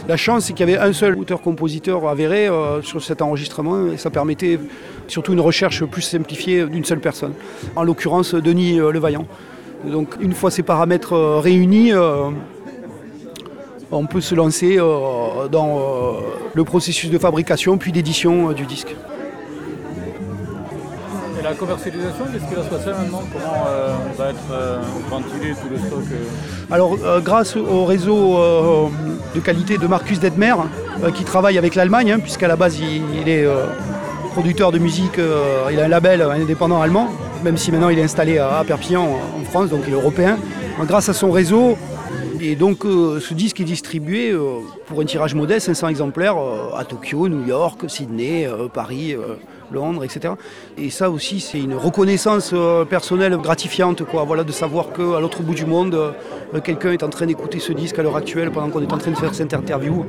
La 0.08 0.18
chance 0.18 0.46
c'est 0.46 0.53
qu'il 0.53 0.68
y 0.68 0.75
avait 0.75 0.82
un 0.82 0.91
seul 0.91 1.18
auteur-compositeur 1.18 2.08
avéré 2.08 2.50
sur 2.82 3.01
cet 3.01 3.22
enregistrement 3.22 3.91
et 3.94 3.98
ça 3.98 4.10
permettait 4.10 4.60
surtout 5.08 5.34
une 5.34 5.39
recherche 5.39 5.86
plus 5.86 6.01
simplifiée 6.01 6.65
d'une 6.65 6.84
seule 6.84 7.00
personne. 7.00 7.34
En 7.75 7.84
l'occurrence 7.84 8.34
Denis 8.34 8.77
Levaillant. 8.77 9.25
Donc 9.86 10.15
une 10.19 10.33
fois 10.33 10.51
ces 10.51 10.63
paramètres 10.63 11.13
euh, 11.13 11.39
réunis, 11.39 11.93
euh, 11.93 12.29
on 13.91 14.05
peut 14.05 14.21
se 14.21 14.36
lancer 14.36 14.77
euh, 14.77 15.48
dans 15.50 15.79
le 16.53 16.63
processus 16.63 17.09
de 17.09 17.17
fabrication 17.17 17.77
puis 17.77 17.91
d'édition 17.91 18.51
du 18.51 18.65
disque. 18.65 18.95
Et 21.39 21.41
la 21.41 21.53
commercialisation, 21.53 22.25
qu'est-ce 22.31 22.45
qui 22.50 22.55
va 22.55 22.63
se 22.63 22.69
passer 22.69 22.89
maintenant? 22.89 23.24
Comment 23.31 23.65
euh, 23.69 23.95
va 24.17 24.29
être 24.29 24.51
euh, 24.51 24.79
ventilé 25.09 25.53
tout 25.53 25.69
le 25.71 25.77
stock 25.77 26.03
euh? 26.12 26.74
Alors 26.74 26.98
grâce 27.24 27.55
au 27.55 27.86
réseau 27.86 28.38
de 29.33 29.39
qualité 29.39 29.77
de 29.77 29.88
Marcus 29.88 30.19
Detmer, 30.19 30.55
qui 31.15 31.24
travaille 31.24 31.57
avec 31.57 31.75
l'Allemagne, 31.75 32.12
hein, 32.12 32.19
puisqu'à 32.19 32.50
la 32.50 32.57
base 32.57 32.77
il, 32.79 33.01
il 33.21 33.29
est 33.29 33.48
producteur 34.33 34.71
de 34.71 34.77
musique, 34.77 35.19
il 35.71 35.79
a 35.79 35.86
un 35.86 35.88
label 35.88 36.21
indépendant 36.21 36.81
allemand, 36.81 37.09
même 37.43 37.58
si 37.58 37.72
maintenant 37.72 37.89
il 37.89 38.00
est 38.00 38.03
installé 38.03 38.38
à, 38.38 38.63
Perpignan 38.65 39.08
en 39.39 39.43
France, 39.43 39.69
donc 39.69 39.81
il 39.88 39.93
est 39.93 39.98
européen. 39.98 40.38
Donc, 40.77 40.88
grâce 40.88 41.10
à 41.10 41.13
son 41.13 41.31
réseau, 41.31 41.77
et 42.41 42.55
donc 42.55 42.86
euh, 42.86 43.19
ce 43.19 43.34
disque 43.34 43.60
est 43.60 43.65
distribué 43.65 44.31
euh, 44.31 44.60
pour 44.88 45.01
un 45.01 45.05
tirage 45.05 45.36
modeste, 45.36 45.67
500 45.67 45.89
exemplaires, 45.89 46.38
euh, 46.38 46.75
à 46.77 46.86
Tokyo, 46.86 47.27
New 47.27 47.46
York, 47.46 47.89
Sydney, 47.89 48.48
Paris, 48.74 49.15
Londres, 49.72 50.03
etc. 50.03 50.34
Et 50.77 50.89
ça 50.89 51.10
aussi, 51.10 51.39
c'est 51.39 51.60
une 51.60 51.75
reconnaissance 51.75 52.53
personnelle 52.89 53.38
gratifiante, 53.38 54.03
quoi. 54.03 54.24
Voilà, 54.24 54.43
de 54.43 54.51
savoir 54.51 54.91
qu'à 54.93 55.19
l'autre 55.19 55.43
bout 55.43 55.53
du 55.53 55.65
monde, 55.65 56.13
quelqu'un 56.63 56.91
est 56.91 57.03
en 57.03 57.10
train 57.10 57.25
d'écouter 57.25 57.60
ce 57.60 57.74
disque 57.74 58.00
à 58.00 58.03
l'heure 58.03 58.15
actuelle 58.15 58.51
pendant 58.51 58.69
qu'on 58.69 58.81
est 58.81 58.91
en 58.91 58.98
train 58.98 59.12
de 59.12 59.17
faire 59.17 59.36
cette 59.36 59.53
interview 59.53 60.05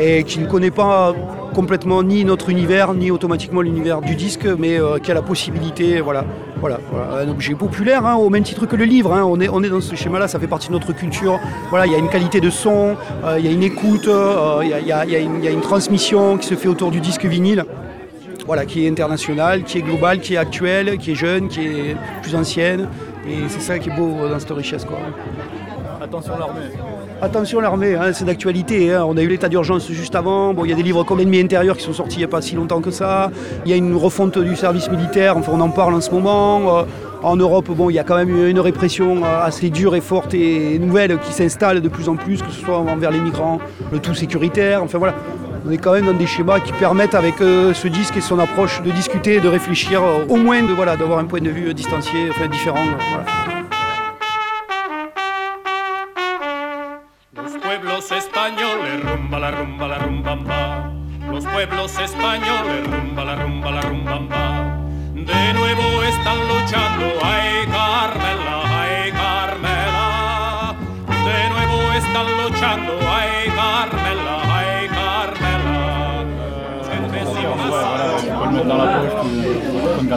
et 0.00 0.24
qui 0.24 0.38
ne 0.38 0.46
connaît 0.46 0.70
pas 0.70 1.14
complètement 1.54 2.02
ni 2.02 2.24
notre 2.24 2.48
univers, 2.48 2.94
ni 2.94 3.10
automatiquement 3.10 3.60
l'univers 3.60 4.00
du 4.00 4.14
disque, 4.14 4.46
mais 4.58 4.78
euh, 4.78 4.98
qui 4.98 5.10
a 5.10 5.14
la 5.14 5.22
possibilité, 5.22 6.00
voilà, 6.00 6.24
voilà, 6.60 6.78
voilà, 6.90 7.22
un 7.22 7.28
objet 7.28 7.54
populaire, 7.54 8.06
hein, 8.06 8.14
au 8.16 8.30
même 8.30 8.44
titre 8.44 8.66
que 8.66 8.76
le 8.76 8.84
livre. 8.84 9.12
hein. 9.12 9.24
on, 9.24 9.40
est, 9.40 9.48
on 9.48 9.62
est 9.62 9.68
dans 9.68 9.80
ce 9.80 9.94
schéma-là, 9.94 10.28
ça 10.28 10.38
fait 10.38 10.46
partie 10.46 10.68
de 10.68 10.72
notre 10.72 10.92
culture. 10.92 11.38
Voilà, 11.70 11.86
il 11.86 11.92
y 11.92 11.94
a 11.94 11.98
une 11.98 12.08
qualité 12.08 12.40
de 12.40 12.50
son, 12.50 12.96
euh, 13.24 13.36
il 13.38 13.44
y 13.44 13.48
a 13.48 13.52
une 13.52 13.62
écoute, 13.62 14.08
il 14.08 14.86
y 14.86 14.92
a 14.92 15.50
une 15.50 15.60
transmission 15.60 16.38
qui 16.38 16.46
se 16.46 16.54
fait 16.54 16.68
autour 16.68 16.90
du 16.90 17.00
disque 17.00 17.24
vinyle 17.24 17.64
voilà, 18.46 18.64
qui 18.66 18.84
est 18.84 18.90
internationale, 18.90 19.62
qui 19.62 19.78
est 19.78 19.82
globale, 19.82 20.18
qui 20.18 20.34
est 20.34 20.36
actuelle, 20.36 20.98
qui 20.98 21.12
est 21.12 21.14
jeune, 21.14 21.46
qui 21.46 21.60
est 21.60 21.96
plus 22.22 22.34
ancienne. 22.34 22.88
Et 23.28 23.48
c'est 23.48 23.60
ça 23.60 23.78
qui 23.78 23.90
est 23.90 23.94
beau 23.94 24.28
dans 24.28 24.38
cette 24.40 24.50
richesse. 24.50 24.84
Quoi. 24.84 24.98
Attention 26.02 26.32
l'armée. 26.36 26.62
Attention 27.22 27.60
l'armée, 27.60 27.96
hein, 27.96 28.14
c'est 28.14 28.24
d'actualité. 28.24 28.94
hein. 28.94 29.04
On 29.06 29.14
a 29.18 29.22
eu 29.22 29.28
l'état 29.28 29.50
d'urgence 29.50 29.90
juste 29.92 30.14
avant. 30.14 30.54
Bon, 30.54 30.64
il 30.64 30.70
y 30.70 30.72
a 30.72 30.76
des 30.76 30.82
livres 30.82 31.04
comme 31.04 31.18
L'ennemi 31.18 31.38
intérieur 31.40 31.76
qui 31.76 31.84
sont 31.84 31.92
sortis 31.92 32.16
il 32.16 32.20
n'y 32.20 32.24
a 32.24 32.28
pas 32.28 32.40
si 32.40 32.54
longtemps 32.56 32.80
que 32.80 32.90
ça. 32.90 33.30
Il 33.66 33.70
y 33.70 33.74
a 33.74 33.76
une 33.76 33.94
refonte 33.94 34.38
du 34.38 34.56
service 34.56 34.90
militaire, 34.90 35.36
enfin, 35.36 35.52
on 35.54 35.60
en 35.60 35.68
parle 35.68 35.92
en 35.94 36.00
ce 36.00 36.10
moment. 36.10 36.78
Euh, 36.78 36.82
en 37.22 37.36
Europe, 37.36 37.68
bon, 37.68 37.90
il 37.90 37.94
y 37.94 37.98
a 37.98 38.04
quand 38.04 38.16
même 38.16 38.46
une 38.46 38.58
répression 38.58 39.18
euh, 39.22 39.44
assez 39.44 39.68
dure 39.68 39.94
et 39.94 40.00
forte 40.00 40.32
et 40.32 40.78
nouvelle 40.78 41.18
qui 41.18 41.34
s'installe 41.34 41.82
de 41.82 41.88
plus 41.90 42.08
en 42.08 42.16
plus, 42.16 42.40
que 42.40 42.50
ce 42.50 42.58
soit 42.64 42.78
envers 42.78 43.10
les 43.10 43.20
migrants, 43.20 43.58
le 43.92 43.98
tout 43.98 44.14
sécuritaire. 44.14 44.82
Enfin 44.82 44.96
voilà, 44.96 45.14
on 45.66 45.70
est 45.70 45.76
quand 45.76 45.92
même 45.92 46.06
dans 46.06 46.14
des 46.14 46.26
schémas 46.26 46.60
qui 46.60 46.72
permettent 46.72 47.14
avec 47.14 47.42
euh, 47.42 47.74
ce 47.74 47.88
disque 47.88 48.16
et 48.16 48.22
son 48.22 48.38
approche 48.38 48.80
de 48.82 48.90
discuter, 48.92 49.40
de 49.40 49.48
réfléchir, 49.48 50.00
au 50.26 50.36
moins 50.36 50.62
voilà, 50.74 50.96
d'avoir 50.96 51.18
un 51.18 51.24
point 51.26 51.42
de 51.42 51.50
vue 51.50 51.74
distancié, 51.74 52.28
enfin 52.30 52.48
différent. 52.48 52.80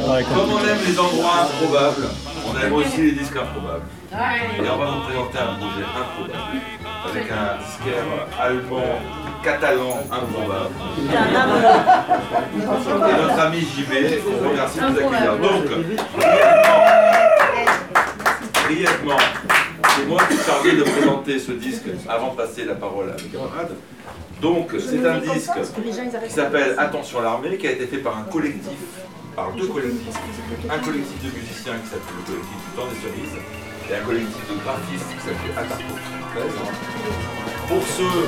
Comme 0.04 0.52
on 0.52 0.60
aime 0.60 0.80
les 0.86 1.00
endroits 1.00 1.42
improbables, 1.44 2.08
on 2.48 2.60
aime 2.60 2.74
aussi 2.74 3.02
les 3.02 3.12
disques 3.14 3.38
improbables. 3.38 3.86
Et 4.12 4.70
on 4.70 4.78
va 4.78 4.86
vous 4.86 5.02
présenter 5.02 5.38
un 5.40 5.56
projet 5.56 5.84
improbable 5.84 6.60
avec 7.10 7.32
un 7.32 7.58
disquaire 7.64 8.04
allemand, 8.40 9.00
catalan 9.44 10.04
improbable. 10.12 10.76
Et 12.60 13.22
notre 13.22 13.40
ami 13.40 13.62
JB, 13.62 13.92
qu'on 14.24 14.50
remercie 14.50 14.80
de 14.80 14.86
nous 14.86 14.98
accueillir. 14.98 15.38
Donc, 15.38 15.66
brièvement, 18.66 19.18
brièvement, 19.18 19.24
c'est 19.96 20.06
moi 20.06 20.22
qui 20.30 20.36
suis 20.36 20.46
chargé 20.46 20.72
de 20.76 20.84
présenter 20.84 21.40
ce 21.40 21.52
disque 21.54 21.88
avant 22.10 22.32
de 22.32 22.38
passer 22.38 22.66
la 22.66 22.76
parole 22.76 23.10
à 23.10 23.14
mes 23.22 23.30
camarades. 23.30 23.76
Donc, 24.42 24.72
c'est 24.80 25.06
un 25.08 25.20
disque 25.20 25.52
qui 26.28 26.34
s'appelle 26.34 26.76
Attention 26.78 27.22
l'armée, 27.22 27.58
qui 27.58 27.68
a 27.68 27.72
été 27.72 27.88
fait 27.88 27.98
par 27.98 28.18
un 28.18 28.24
collectif, 28.24 28.78
par 29.36 29.52
deux 29.54 29.68
collectifs. 29.68 30.18
Un 30.70 30.80
collectif 30.80 31.22
de 31.24 31.30
musiciens 31.38 31.78
qui 31.80 31.90
s'appelle 31.90 32.18
le 32.18 32.24
collectif 32.24 32.58
du 32.58 32.72
temps 32.76 32.88
des 32.88 33.00
cerises, 33.02 33.38
et 33.90 33.96
un 33.96 34.06
collectif 34.06 34.44
de 34.50 34.56
graphistes 34.64 35.10
qui 35.10 35.22
s'appelle 35.26 35.54
Atarco. 35.58 35.94
Pour 37.68 37.84
ceux 37.98 38.28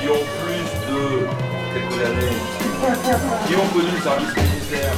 qui 0.00 0.08
ont 0.08 0.24
plus 0.44 0.68
de 0.88 1.26
quelques 1.72 2.00
années, 2.04 2.36
qui 3.46 3.54
ont 3.56 3.68
connu 3.72 3.90
le 3.94 4.02
service 4.02 4.34
militaire, 4.36 4.92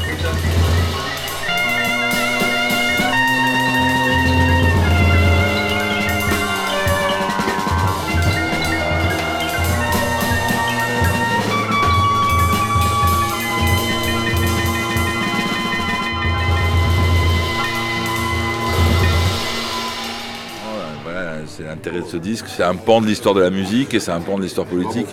c'est 21.56 21.62
l'intérêt 21.62 22.00
de 22.00 22.06
ce 22.06 22.16
disque. 22.16 22.46
C'est 22.48 22.64
un 22.64 22.74
pan 22.74 23.00
de 23.00 23.06
l'histoire 23.06 23.34
de 23.34 23.40
la 23.40 23.50
musique 23.50 23.94
et 23.94 24.00
c'est 24.00 24.10
un 24.10 24.20
pan 24.20 24.38
de 24.38 24.42
l'histoire 24.42 24.66
politique. 24.66 25.06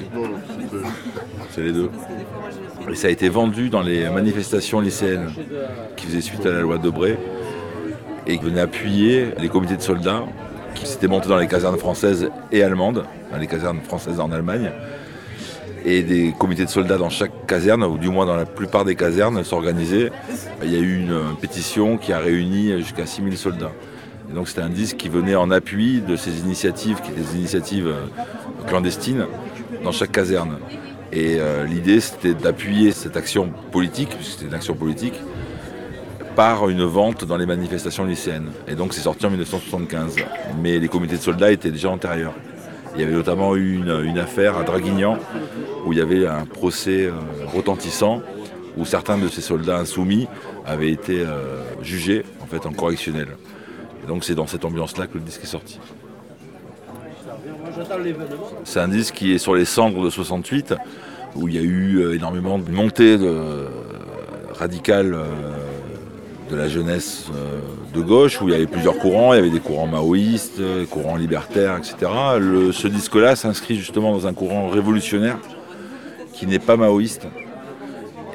C'est 1.51 1.61
les 1.61 1.71
deux. 1.71 1.91
Et 2.89 2.95
ça 2.95 3.07
a 3.07 3.11
été 3.11 3.29
vendu 3.29 3.69
dans 3.69 3.81
les 3.81 4.09
manifestations 4.09 4.79
lycéennes 4.79 5.29
qui 5.95 6.07
faisaient 6.07 6.21
suite 6.21 6.45
à 6.45 6.51
la 6.51 6.61
loi 6.61 6.79
Debré 6.79 7.17
et 8.25 8.37
qui 8.37 8.43
venaient 8.43 8.61
appuyer 8.61 9.29
les 9.37 9.49
comités 9.49 9.77
de 9.77 9.81
soldats 9.81 10.23
qui 10.73 10.87
s'étaient 10.87 11.07
montés 11.07 11.29
dans 11.29 11.37
les 11.37 11.47
casernes 11.47 11.77
françaises 11.77 12.29
et 12.51 12.63
allemandes, 12.63 13.05
dans 13.31 13.37
les 13.37 13.47
casernes 13.47 13.81
françaises 13.81 14.19
en 14.19 14.31
Allemagne. 14.31 14.71
Et 15.85 16.01
des 16.01 16.33
comités 16.37 16.65
de 16.65 16.69
soldats 16.69 16.97
dans 16.97 17.09
chaque 17.09 17.45
caserne, 17.47 17.83
ou 17.83 17.97
du 17.97 18.09
moins 18.09 18.25
dans 18.25 18.35
la 18.35 18.45
plupart 18.45 18.85
des 18.85 18.95
casernes, 18.95 19.43
s'organisaient. 19.43 20.11
Il 20.63 20.71
y 20.71 20.75
a 20.75 20.79
eu 20.79 21.01
une 21.01 21.35
pétition 21.39 21.97
qui 21.97 22.13
a 22.13 22.19
réuni 22.19 22.77
jusqu'à 22.79 23.05
6000 23.05 23.37
soldats. 23.37 23.71
Et 24.31 24.33
donc 24.33 24.47
c'était 24.47 24.61
un 24.61 24.69
disque 24.69 24.95
qui 24.95 25.09
venait 25.09 25.35
en 25.35 25.51
appui 25.51 25.99
de 25.99 26.15
ces 26.15 26.39
initiatives, 26.39 27.01
qui 27.01 27.11
étaient 27.11 27.21
des 27.21 27.35
initiatives 27.35 27.87
euh, 27.87 28.05
clandestines, 28.67 29.25
dans 29.83 29.91
chaque 29.91 30.13
caserne. 30.13 30.57
Et 31.11 31.37
euh, 31.39 31.65
l'idée 31.65 31.99
c'était 31.99 32.33
d'appuyer 32.33 32.91
cette 32.93 33.17
action 33.17 33.51
politique, 33.71 34.09
puisque 34.09 34.31
c'était 34.31 34.45
une 34.45 34.53
action 34.53 34.73
politique, 34.73 35.15
par 36.37 36.69
une 36.69 36.85
vente 36.85 37.25
dans 37.25 37.35
les 37.35 37.45
manifestations 37.45 38.05
lycéennes. 38.05 38.51
Et 38.69 38.75
donc 38.75 38.93
c'est 38.93 39.01
sorti 39.01 39.25
en 39.25 39.31
1975. 39.31 40.15
Mais 40.61 40.79
les 40.79 40.87
comités 40.87 41.17
de 41.17 41.21
soldats 41.21 41.51
étaient 41.51 41.71
déjà 41.71 41.89
antérieurs. 41.89 42.33
Il 42.95 43.01
y 43.01 43.03
avait 43.03 43.13
notamment 43.13 43.55
eu 43.57 43.75
une, 43.75 44.17
affaire 44.17 44.57
à 44.57 44.63
Draguignan 44.63 45.17
où 45.85 45.91
il 45.91 45.99
y 45.99 46.01
avait 46.01 46.25
un 46.25 46.45
procès 46.45 47.05
euh, 47.05 47.11
retentissant 47.53 48.21
où 48.77 48.85
certains 48.85 49.17
de 49.17 49.27
ces 49.27 49.41
soldats 49.41 49.77
insoumis 49.77 50.29
avaient 50.65 50.91
été 50.91 51.25
jugés 51.81 52.23
en 52.41 52.45
fait 52.45 52.65
en 52.65 52.71
correctionnel. 52.71 53.27
Et 54.03 54.07
donc 54.07 54.23
c'est 54.23 54.35
dans 54.35 54.47
cette 54.47 54.65
ambiance-là 54.65 55.07
que 55.07 55.15
le 55.15 55.23
disque 55.23 55.43
est 55.43 55.47
sorti. 55.47 55.79
C'est 58.63 58.79
un 58.79 58.87
disque 58.87 59.15
qui 59.15 59.33
est 59.33 59.37
sur 59.37 59.55
les 59.55 59.65
cendres 59.65 60.03
de 60.03 60.09
68, 60.09 60.73
où 61.35 61.47
il 61.47 61.55
y 61.55 61.57
a 61.57 61.61
eu 61.61 61.97
euh, 61.97 62.15
énormément 62.15 62.57
de 62.59 62.69
montées 62.71 63.17
de, 63.17 63.67
radicales 64.53 65.13
euh, 65.13 65.25
de 66.49 66.55
la 66.55 66.67
jeunesse 66.67 67.27
euh, 67.33 67.59
de 67.93 68.01
gauche, 68.01 68.41
où 68.41 68.49
il 68.49 68.51
y 68.51 68.55
avait 68.55 68.67
plusieurs 68.67 68.97
courants, 68.97 69.33
il 69.33 69.37
y 69.37 69.39
avait 69.39 69.49
des 69.49 69.59
courants 69.59 69.87
maoïstes, 69.87 70.59
des 70.59 70.85
courants 70.85 71.15
libertaires, 71.15 71.77
etc. 71.77 72.11
Le- 72.39 72.71
ce 72.71 72.87
disque-là 72.87 73.35
s'inscrit 73.35 73.77
justement 73.77 74.11
dans 74.11 74.27
un 74.27 74.33
courant 74.33 74.67
révolutionnaire 74.67 75.37
qui 76.33 76.47
n'est 76.47 76.59
pas 76.59 76.75
maoïste 76.77 77.27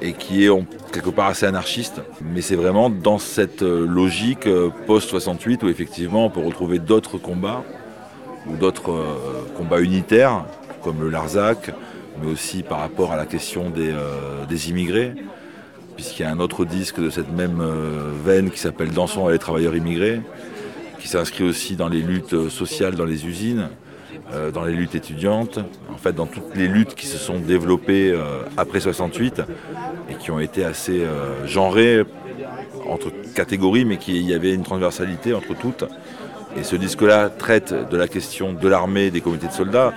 et 0.03 0.13
qui 0.13 0.45
est 0.45 0.51
quelque 0.93 1.11
part 1.11 1.27
assez 1.27 1.47
anarchiste, 1.47 2.01
mais 2.23 2.41
c'est 2.41 2.57
vraiment 2.57 2.91
dans 2.91 3.19
cette 3.19 3.63
euh, 3.63 3.87
logique 3.87 4.47
euh, 4.47 4.71
post-68 4.87 5.65
où 5.65 5.69
effectivement 5.69 6.27
on 6.27 6.31
peut 6.31 6.41
retrouver 6.41 6.79
d'autres 6.79 7.19
combats 7.19 7.65
ou 8.47 8.57
d'autres 8.57 8.93
euh, 8.93 9.45
combats 9.57 9.81
unitaires 9.81 10.45
comme 10.83 11.01
le 11.01 11.11
Larzac, 11.11 11.71
mais 12.21 12.31
aussi 12.31 12.63
par 12.63 12.79
rapport 12.79 13.13
à 13.13 13.17
la 13.17 13.27
question 13.27 13.71
des, 13.71 13.93
des 14.49 14.71
immigrés, 14.71 15.15
puisqu'il 15.97 16.23
y 16.23 16.25
a 16.25 16.31
un 16.31 16.39
autre 16.39 16.65
disque 16.65 17.01
de 17.01 17.11
cette 17.11 17.33
même 17.33 17.61
veine 18.25 18.53
qui 18.53 18.61
s'appelle 18.61 18.91
Dansons 18.91 19.27
avec 19.27 19.33
les 19.33 19.39
travailleurs 19.41 19.75
immigrés, 19.75 20.21
qui 21.01 21.09
s'inscrit 21.09 21.43
aussi 21.43 21.75
dans 21.75 21.89
les 21.89 22.03
luttes 22.03 22.49
sociales 22.51 22.95
dans 22.95 23.05
les 23.05 23.27
usines, 23.27 23.69
euh, 24.33 24.51
dans 24.51 24.65
les 24.65 24.73
luttes 24.73 24.97
étudiantes, 24.97 25.61
en 25.93 25.97
fait 25.97 26.13
dans 26.13 26.27
toutes 26.27 26.57
les 26.57 26.67
luttes 26.67 26.97
qui 26.97 27.07
se 27.07 27.17
sont 27.17 27.39
développées 27.39 28.11
euh, 28.11 28.43
après 28.57 28.81
68 28.81 29.43
et 30.11 30.15
qui 30.15 30.33
ont 30.33 30.41
été 30.41 30.65
assez 30.65 31.01
euh, 31.05 31.47
genrées 31.47 32.03
entre 32.89 33.13
catégories, 33.37 33.85
mais 33.85 33.99
qu'il 33.99 34.23
y 34.23 34.35
avait 34.35 34.53
une 34.53 34.65
transversalité 34.65 35.33
entre 35.33 35.55
toutes. 35.55 35.85
Et 36.59 36.65
ce 36.65 36.75
disque-là 36.75 37.29
traite 37.29 37.73
de 37.89 37.97
la 37.97 38.09
question 38.09 38.53
de 38.53 38.69
l'armée, 38.69 39.13
des 39.13 39.21
comités 39.21 39.47
de 39.47 39.53
soldats, 39.53 39.93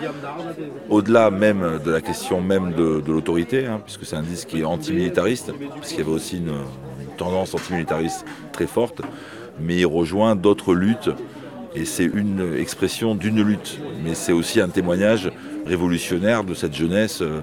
au-delà 0.90 1.32
même 1.32 1.80
de 1.84 1.90
la 1.90 2.02
question 2.02 2.40
même 2.40 2.74
de, 2.74 3.02
l'autorité, 3.08 3.66
hein, 3.66 3.82
puisque 3.84 4.06
c'est 4.06 4.16
un 4.16 4.22
disque 4.22 4.50
qui 4.50 4.60
est 4.60 4.66
antimilitariste, 4.66 5.54
puisqu'il 5.80 6.00
y 6.00 6.02
avait 6.02 6.12
aussi 6.12 6.38
une, 6.38 6.50
une 6.50 7.16
tendance 7.18 7.56
antimilitariste 7.56 8.26
très 8.52 8.68
forte, 8.68 9.02
mais 9.60 9.78
il 9.78 9.86
rejoint 9.86 10.36
d'autres 10.36 10.74
luttes, 10.76 11.10
et 11.76 11.86
c'est 11.86 12.06
une 12.06 12.56
expression 12.58 13.16
d'une 13.16 13.42
lutte, 13.42 13.80
mais 14.04 14.16
c'est 14.16 14.32
aussi 14.32 14.60
un 14.60 14.70
témoignage 14.70 15.32
révolutionnaire 15.66 16.44
de 16.44 16.54
cette 16.54 16.74
jeunesse 16.74 17.22
euh, 17.22 17.42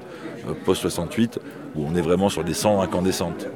euh, 0.49 0.53
post-68, 0.65 1.39
où 1.77 1.87
on 1.87 1.95
est 1.95 2.01
vraiment 2.01 2.29
sur 2.29 2.43
des 2.43 2.55
cendres 2.55 2.83
incandescentes. 2.83 3.47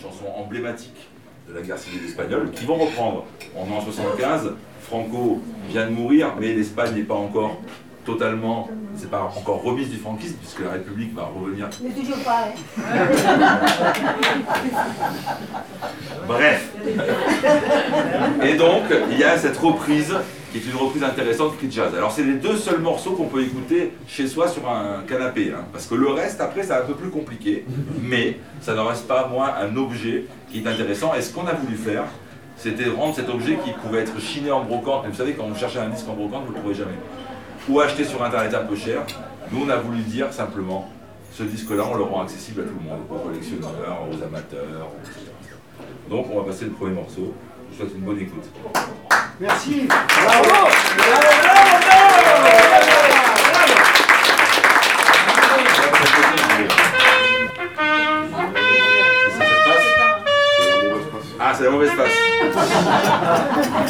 Chanson 0.00 0.26
emblématique 0.36 1.08
de 1.48 1.54
la 1.54 1.62
guerre 1.62 1.78
civile 1.78 2.04
espagnole, 2.06 2.50
qui 2.52 2.64
vont 2.64 2.76
reprendre. 2.76 3.24
On 3.56 3.66
est 3.66 3.76
en 3.76 3.80
75, 3.80 4.52
Franco 4.82 5.40
vient 5.68 5.86
de 5.86 5.92
mourir, 5.92 6.34
mais 6.38 6.54
l'Espagne 6.54 6.94
n'est 6.94 7.02
pas 7.02 7.14
encore 7.14 7.60
totalement, 8.04 8.68
c'est 8.96 9.10
pas 9.10 9.32
encore 9.36 9.62
remise 9.62 9.88
du 9.88 9.96
franquisme, 9.96 10.36
puisque 10.40 10.60
la 10.60 10.72
République 10.72 11.14
va 11.14 11.30
revenir. 11.34 11.68
Mais 11.82 11.90
toujours 11.90 12.18
pas, 12.24 12.48
hein. 12.48 12.52
Bref. 16.26 16.70
Et 18.44 18.54
donc, 18.54 18.82
il 19.10 19.18
y 19.18 19.24
a 19.24 19.38
cette 19.38 19.56
reprise, 19.56 20.14
qui 20.50 20.58
est 20.58 20.70
une 20.70 20.76
reprise 20.76 21.02
intéressante 21.02 21.54
free 21.54 21.70
jazz. 21.70 21.94
Alors, 21.96 22.12
c'est 22.12 22.24
les 22.24 22.34
deux 22.34 22.56
seuls 22.56 22.80
morceaux 22.80 23.12
qu'on 23.12 23.26
peut 23.26 23.42
écouter 23.42 23.92
chez 24.06 24.26
soi 24.26 24.48
sur 24.48 24.68
un 24.68 25.02
canapé, 25.08 25.52
hein, 25.56 25.64
parce 25.72 25.86
que 25.86 25.94
le 25.94 26.08
reste, 26.08 26.40
après, 26.40 26.62
c'est 26.62 26.74
un 26.74 26.82
peu 26.82 26.94
plus 26.94 27.10
compliqué, 27.10 27.64
mais 28.02 28.38
ça 28.60 28.74
n'en 28.74 28.86
reste 28.86 29.06
pas 29.06 29.28
moins 29.28 29.52
un 29.60 29.76
objet 29.76 30.24
qui 30.50 30.60
est 30.60 30.66
intéressant. 30.66 31.14
Et 31.14 31.22
ce 31.22 31.32
qu'on 31.32 31.46
a 31.46 31.54
voulu 31.54 31.76
faire, 31.76 32.04
c'était 32.56 32.88
rendre 32.88 33.14
cet 33.14 33.28
objet 33.28 33.58
qui 33.64 33.70
pouvait 33.72 34.00
être 34.00 34.20
chiné 34.20 34.50
en 34.50 34.62
brocante. 34.62 35.02
Mais 35.04 35.10
vous 35.10 35.16
savez, 35.16 35.32
quand 35.32 35.46
vous 35.46 35.58
cherchez 35.58 35.78
un 35.78 35.88
disque 35.88 36.08
en 36.08 36.14
brocante, 36.14 36.44
vous 36.44 36.52
ne 36.52 36.56
le 36.56 36.60
trouvez 36.60 36.74
jamais. 36.74 36.92
Ou 37.68 37.80
acheter 37.80 38.04
sur 38.04 38.22
internet 38.22 38.54
un 38.54 38.64
peu 38.64 38.76
cher. 38.76 39.02
Nous, 39.50 39.64
on 39.64 39.68
a 39.68 39.76
voulu 39.76 40.00
dire 40.02 40.32
simplement, 40.32 40.90
ce 41.32 41.44
disque-là, 41.44 41.84
on 41.90 41.94
le 41.94 42.02
rend 42.02 42.22
accessible 42.22 42.62
à 42.62 42.64
tout 42.64 42.74
le 42.82 42.88
monde, 42.88 43.00
aux 43.08 43.14
collectionneurs, 43.28 43.98
aux 44.10 44.22
amateurs, 44.22 44.88
etc. 45.04 45.30
Donc, 46.10 46.26
on 46.32 46.40
va 46.40 46.46
passer 46.50 46.64
le 46.66 46.72
premier 46.72 46.94
morceau. 46.94 47.34
Je 47.70 47.76
vous 47.76 47.82
souhaite 47.84 47.94
une 47.96 48.04
bonne 48.04 48.18
écoute. 48.18 48.44
Merci. 49.40 49.88
C'est 59.30 59.38
cette 59.38 59.64
face 59.64 59.86
Ah, 61.40 61.52
c'est 61.56 61.64
la 61.64 61.70
mauvaise 61.70 61.90
face. 61.90 62.10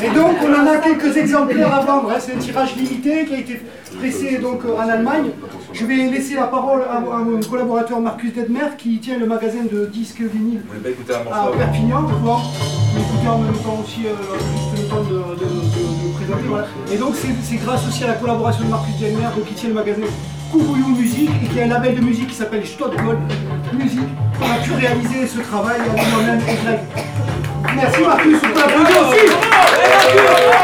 Et 0.03 0.11
donc 0.11 0.37
on 0.43 0.53
en 0.63 0.67
a 0.67 0.77
quelques 0.79 1.17
exemplaires 1.17 1.75
à 1.75 1.81
vendre, 1.81 2.11
hein. 2.11 2.19
c'est 2.21 2.35
un 2.35 2.39
tirage 2.39 2.77
limité 2.77 3.25
qui 3.25 3.35
a 3.35 3.39
été 3.39 3.61
pressé 3.99 4.39
donc 4.39 4.61
euh, 4.65 4.77
en 4.77 4.89
Allemagne. 4.89 5.31
Je 5.73 5.85
vais 5.87 5.97
laisser 5.97 6.35
la 6.35 6.45
parole 6.45 6.83
à, 6.91 6.97
à 6.97 7.19
mon 7.19 7.41
collaborateur 7.41 8.01
Marcus 8.01 8.33
Dedmer 8.35 8.69
qui 8.77 8.99
tient 8.99 9.19
le 9.19 9.27
magasin 9.27 9.65
de 9.73 9.87
disques 9.87 10.21
vinyles 10.21 10.61
à 11.33 11.47
Perpignan, 11.57 12.03
pour 12.03 12.19
pouvoir 12.19 12.41
écouter 12.97 13.29
en 13.29 13.39
même 13.39 13.55
temps 13.55 13.79
aussi 13.83 14.01
euh, 14.07 14.15
juste 14.75 14.83
le 14.83 14.89
temps 14.89 15.03
de, 15.03 15.15
de- 15.15 15.45
de- 15.45 16.09
de 16.09 16.15
présenter. 16.15 16.49
voilà. 16.49 16.67
Et 16.93 16.97
donc 16.97 17.15
c'est 17.43 17.57
grâce 17.57 17.87
aussi 17.89 18.05
à 18.05 18.09
la 18.09 18.13
collaboration 18.15 18.65
de 18.65 18.71
Marcus 18.71 18.95
Dedmer 18.99 19.29
donc, 19.37 19.47
qui 19.47 19.55
tient 19.55 19.69
le 19.71 19.75
magasin 19.75 20.03
Koubouillou 20.51 20.89
Musique 20.89 21.31
et 21.43 21.47
qui 21.47 21.61
a 21.61 21.65
un 21.65 21.69
label 21.69 21.95
de 21.97 22.01
musique 22.03 22.29
qui 22.29 22.35
s'appelle 22.35 22.67
Stockgold 22.67 23.19
Music 23.73 24.01
On 24.41 24.45
a 24.45 24.63
pu 24.63 24.73
réaliser 24.75 25.27
ce 25.27 25.41
travail 25.41 25.81
avec 25.81 26.13
moi-même 26.13 26.41
et 26.41 26.65
Greg. 26.65 26.81
Merci 27.75 28.02
Marcus, 28.02 28.37
on 28.45 28.52
peut 28.52 28.62
applaudir 28.62 29.00
aussi 29.09 30.62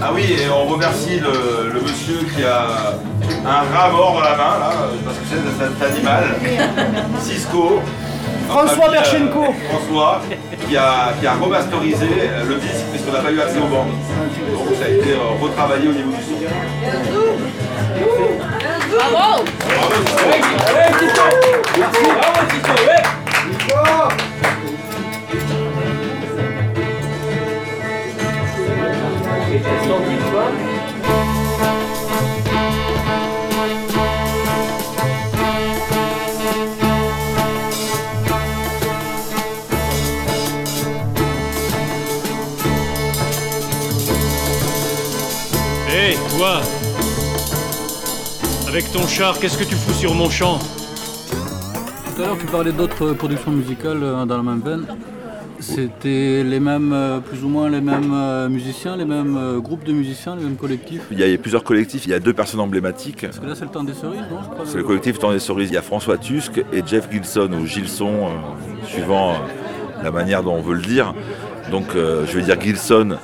Ah 0.00 0.10
oui, 0.14 0.22
et 0.40 0.48
on 0.48 0.64
remercie 0.66 1.18
le, 1.18 1.70
le 1.72 1.80
monsieur 1.80 2.18
qui 2.34 2.44
a 2.44 2.94
un 3.44 3.76
rat 3.76 3.90
mort 3.90 4.14
dans 4.14 4.20
la 4.20 4.36
main, 4.36 4.58
là, 4.60 4.70
parce 5.04 5.16
que 5.18 5.24
c'est 5.28 5.42
cet 5.58 5.92
animal. 5.92 6.24
Cisco. 7.20 7.80
François 8.48 8.72
Enfin, 8.86 8.88
a- 8.88 8.90
Berchenko. 8.92 9.44
François, 9.68 10.22
qui 10.68 10.76
a, 10.76 11.12
qui 11.20 11.26
a 11.26 11.32
remasterisé 11.34 12.06
le 12.48 12.54
disque, 12.54 12.84
puisqu'on 12.92 13.12
n'a 13.12 13.18
pas 13.20 13.30
eu 13.32 13.40
accès 13.40 13.58
aux 13.58 13.66
bandes. 13.66 13.88
Donc 14.52 14.68
ça 14.78 14.86
a 14.86 14.88
été 14.88 15.12
euh, 15.12 15.42
retravaillé 15.42 15.88
au 15.88 15.92
niveau 15.92 16.10
du 16.10 16.22
son. 16.22 16.38
Bravo 18.90 19.44
Bravo, 23.74 24.08
Avec 48.78 48.92
ton 48.92 49.08
char, 49.08 49.40
qu'est-ce 49.40 49.58
que 49.58 49.64
tu 49.64 49.74
fous 49.74 49.92
sur 49.92 50.14
mon 50.14 50.30
champ 50.30 50.60
Tout 50.60 52.22
à 52.22 52.26
l'heure, 52.26 52.38
tu 52.38 52.46
parlais 52.46 52.70
d'autres 52.70 53.12
productions 53.12 53.50
musicales 53.50 54.04
euh, 54.04 54.24
dans 54.24 54.36
la 54.36 54.42
même 54.44 54.60
veine. 54.60 54.86
C'était 55.58 56.44
les 56.44 56.60
mêmes, 56.60 56.92
euh, 56.92 57.18
plus 57.18 57.42
ou 57.42 57.48
moins 57.48 57.68
les 57.68 57.80
mêmes 57.80 58.12
euh, 58.14 58.48
musiciens, 58.48 58.96
les 58.96 59.04
mêmes 59.04 59.36
euh, 59.36 59.58
groupes 59.58 59.82
de 59.82 59.92
musiciens, 59.92 60.36
les 60.36 60.44
mêmes 60.44 60.54
collectifs. 60.54 61.02
Il 61.10 61.18
y 61.18 61.24
a 61.24 61.38
plusieurs 61.38 61.64
collectifs, 61.64 62.06
il 62.06 62.10
y 62.10 62.14
a 62.14 62.20
deux 62.20 62.32
personnes 62.32 62.60
emblématiques. 62.60 63.22
Parce 63.22 63.40
que 63.40 63.46
là, 63.46 63.56
c'est 63.56 63.64
le 63.64 63.72
temps 63.72 63.82
des 63.82 63.94
cerises, 63.94 64.20
non 64.30 64.64
C'est 64.64 64.76
le 64.76 64.84
collectif 64.84 65.18
Temps 65.18 65.32
des 65.32 65.40
Cerises. 65.40 65.70
Il 65.70 65.74
y 65.74 65.76
a 65.76 65.82
François 65.82 66.16
Tusk 66.16 66.62
et 66.72 66.84
Jeff 66.86 67.10
Gilson, 67.10 67.50
ou 67.60 67.66
Gilson, 67.66 68.28
euh, 68.28 68.86
suivant 68.86 69.30
euh, 69.32 70.04
la 70.04 70.12
manière 70.12 70.44
dont 70.44 70.54
on 70.54 70.62
veut 70.62 70.76
le 70.76 70.82
dire. 70.82 71.14
Donc 71.72 71.96
euh, 71.96 72.24
je 72.26 72.38
vais 72.38 72.44
dire 72.44 72.60
Gilson. 72.60 73.16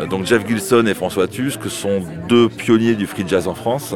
Euh, 0.00 0.06
donc 0.06 0.24
Jeff 0.24 0.46
Gilson 0.48 0.86
et 0.86 0.94
François 0.94 1.28
Tusk 1.28 1.68
sont 1.68 2.02
deux 2.26 2.48
pionniers 2.48 2.94
du 2.94 3.06
free 3.06 3.24
jazz 3.26 3.48
en 3.48 3.54
France 3.54 3.94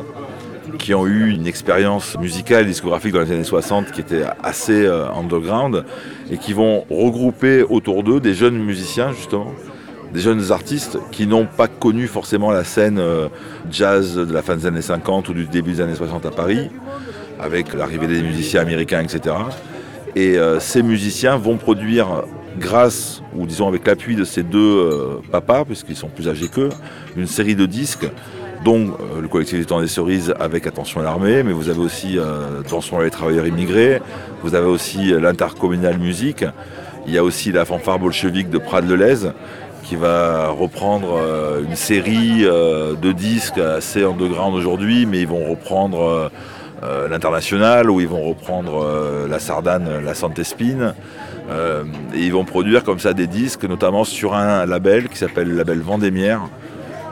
qui 0.79 0.95
ont 0.95 1.07
eu 1.07 1.31
une 1.31 1.47
expérience 1.47 2.17
musicale 2.19 2.63
et 2.63 2.67
discographique 2.67 3.13
dans 3.13 3.21
les 3.21 3.33
années 3.33 3.45
60 3.45 3.91
qui 3.91 4.01
était 4.01 4.23
assez 4.43 4.87
euh, 4.87 5.07
underground 5.13 5.85
et 6.31 6.39
qui 6.39 6.53
vont 6.53 6.87
regrouper 6.89 7.63
autour 7.63 8.05
d'eux 8.05 8.21
des 8.21 8.33
jeunes 8.33 8.59
musiciens 8.59 9.13
justement 9.13 9.53
des 10.13 10.21
jeunes 10.21 10.53
artistes 10.53 10.99
qui 11.11 11.27
n'ont 11.27 11.45
pas 11.45 11.69
connu 11.69 12.07
forcément 12.07 12.51
la 12.51 12.65
scène 12.65 12.99
euh, 12.99 13.29
jazz 13.71 14.17
de 14.17 14.33
la 14.33 14.41
fin 14.41 14.57
des 14.57 14.65
années 14.65 14.81
50 14.81 15.29
ou 15.29 15.35
du 15.35 15.45
début 15.47 15.73
des 15.73 15.81
années 15.83 15.95
60 15.95 16.25
à 16.25 16.31
Paris, 16.31 16.71
avec 17.39 17.75
l'arrivée 17.75 18.07
des 18.07 18.23
musiciens 18.23 18.63
américains, 18.63 19.03
etc. 19.03 19.37
Et 20.17 20.39
euh, 20.39 20.61
ces 20.61 20.83
musiciens 20.83 21.37
vont 21.37 21.59
produire, 21.59 22.23
grâce, 22.59 23.23
ou 23.37 23.47
disons 23.47 23.69
avec 23.69 23.87
l'appui 23.87 24.17
de 24.17 24.25
ces 24.25 24.43
deux 24.43 25.21
papas, 25.31 25.67
puisqu'ils 25.67 25.95
sont 25.95 26.09
plus 26.09 26.27
âgés 26.27 26.49
qu'eux, 26.49 26.71
une 27.15 27.27
série 27.27 27.55
de 27.55 27.67
disques, 27.67 28.09
dont 28.65 28.97
euh, 29.01 29.21
le 29.21 29.29
collectif 29.29 29.59
du 29.59 29.67
temps 29.67 29.81
des 29.81 29.89
cerises 29.89 30.35
avec 30.39 30.67
Attention 30.67 31.01
à 31.01 31.05
l'armée, 31.05 31.43
mais 31.43 31.53
vous 31.53 31.69
avez 31.69 31.81
aussi 31.81 32.19
euh, 32.19 32.61
Attention 32.61 32.99
à 32.99 33.05
les 33.05 33.11
travailleurs 33.11 33.47
immigrés, 33.47 34.01
vous 34.43 34.55
avez 34.55 34.67
aussi 34.67 35.13
euh, 35.13 35.21
l'intercommunal 35.21 35.99
musique, 35.99 36.45
il 37.07 37.13
y 37.13 37.19
a 37.19 37.25
aussi 37.25 37.53
la 37.53 37.65
fanfare 37.65 37.99
bolchevique 37.99 38.51
de 38.51 38.59
Prades-le-Lez, 38.59 39.31
qui 39.83 39.97
va 39.97 40.49
reprendre 40.51 41.19
une 41.67 41.75
série 41.75 42.43
de 42.43 43.13
disques 43.13 43.57
assez 43.57 44.05
underground 44.05 44.55
aujourd'hui, 44.55 45.07
mais 45.07 45.21
ils 45.21 45.27
vont 45.27 45.49
reprendre 45.49 46.31
l'international 47.09 47.89
ou 47.89 47.99
ils 48.03 48.09
vont 48.09 48.23
reprendre 48.29 48.87
la 49.27 49.39
Sardane, 49.39 50.05
la 50.05 50.13
Santespine. 50.13 50.93
Et 51.51 52.19
ils 52.19 52.33
vont 52.35 52.45
produire 52.45 52.85
comme 52.85 52.99
ça 52.99 53.15
des 53.15 53.27
disques, 53.27 53.65
notamment 53.65 54.05
sur 54.05 54.35
un 54.35 54.67
label 54.67 55.09
qui 55.09 55.17
s'appelle 55.17 55.49
le 55.49 55.57
label 55.57 55.81
Vendémiaire, 55.81 56.43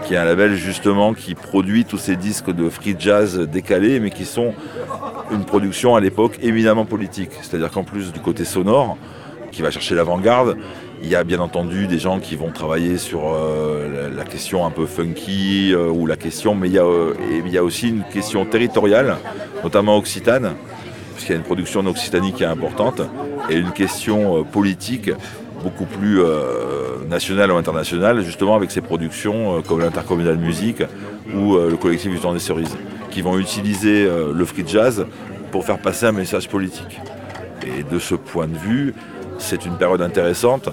qui 0.06 0.14
est 0.14 0.18
un 0.18 0.24
label 0.24 0.54
justement 0.54 1.14
qui 1.14 1.34
produit 1.34 1.84
tous 1.84 1.98
ces 1.98 2.14
disques 2.14 2.52
de 2.52 2.70
free 2.70 2.94
jazz 2.96 3.40
décalés, 3.40 3.98
mais 3.98 4.10
qui 4.10 4.24
sont 4.24 4.54
une 5.32 5.44
production 5.44 5.96
à 5.96 6.00
l'époque 6.00 6.38
éminemment 6.42 6.84
politique. 6.84 7.30
C'est-à-dire 7.42 7.70
qu'en 7.72 7.82
plus 7.82 8.12
du 8.12 8.20
côté 8.20 8.44
sonore, 8.44 8.96
qui 9.50 9.62
va 9.62 9.70
chercher 9.70 9.96
l'avant-garde, 9.96 10.56
il 11.02 11.08
y 11.08 11.16
a 11.16 11.24
bien 11.24 11.40
entendu 11.40 11.88
des 11.88 11.98
gens 11.98 12.20
qui 12.20 12.36
vont 12.36 12.50
travailler 12.50 12.98
sur 12.98 13.22
euh, 13.24 14.10
la, 14.14 14.24
question 14.24 14.64
un 14.64 14.70
peu 14.70 14.86
funky 14.86 15.72
euh, 15.72 15.88
ou 15.88 16.06
la 16.06 16.16
question, 16.16 16.54
mais 16.54 16.68
il 16.68 16.74
y, 16.74 16.78
a, 16.78 16.84
euh, 16.84 17.14
il 17.44 17.50
y 17.50 17.58
a 17.58 17.64
aussi 17.64 17.88
une 17.88 18.04
question 18.04 18.44
territoriale, 18.44 19.16
notamment 19.64 19.96
occitane, 19.96 20.54
puisqu'il 21.14 21.32
y 21.32 21.34
a 21.34 21.38
une 21.38 21.44
production 21.44 21.80
en 21.80 21.86
Occitanie 21.86 22.32
qui 22.32 22.44
est 22.44 22.46
importante, 22.46 23.02
et 23.50 23.56
une 23.56 23.72
question 23.72 24.44
politique 24.44 25.10
beaucoup 25.62 25.86
plus 25.86 26.20
nationale 27.08 27.52
ou 27.52 27.56
internationale, 27.56 28.22
justement 28.22 28.56
avec 28.56 28.70
ces 28.70 28.80
productions 28.80 29.58
euh, 29.58 29.60
comme 29.60 29.80
l'Intercommunal 29.80 30.36
Musique 30.36 30.82
ou 31.34 31.56
euh, 31.56 31.70
le 31.70 31.76
collectif 31.76 32.10
du 32.10 32.18
temps 32.18 32.32
des 32.32 32.38
cerises, 32.38 32.76
qui 33.10 33.22
vont 33.22 33.38
utiliser 33.38 34.04
euh, 34.04 34.32
le 34.32 34.44
free 34.44 34.64
jazz 34.66 35.06
pour 35.50 35.64
faire 35.64 35.78
passer 35.78 36.06
un 36.06 36.12
message 36.12 36.48
politique. 36.48 37.00
Et 37.66 37.82
de 37.82 37.98
ce 37.98 38.14
point 38.14 38.46
de 38.46 38.56
vue, 38.56 38.94
c'est 39.38 39.66
une 39.66 39.76
période 39.76 40.02
intéressante 40.02 40.68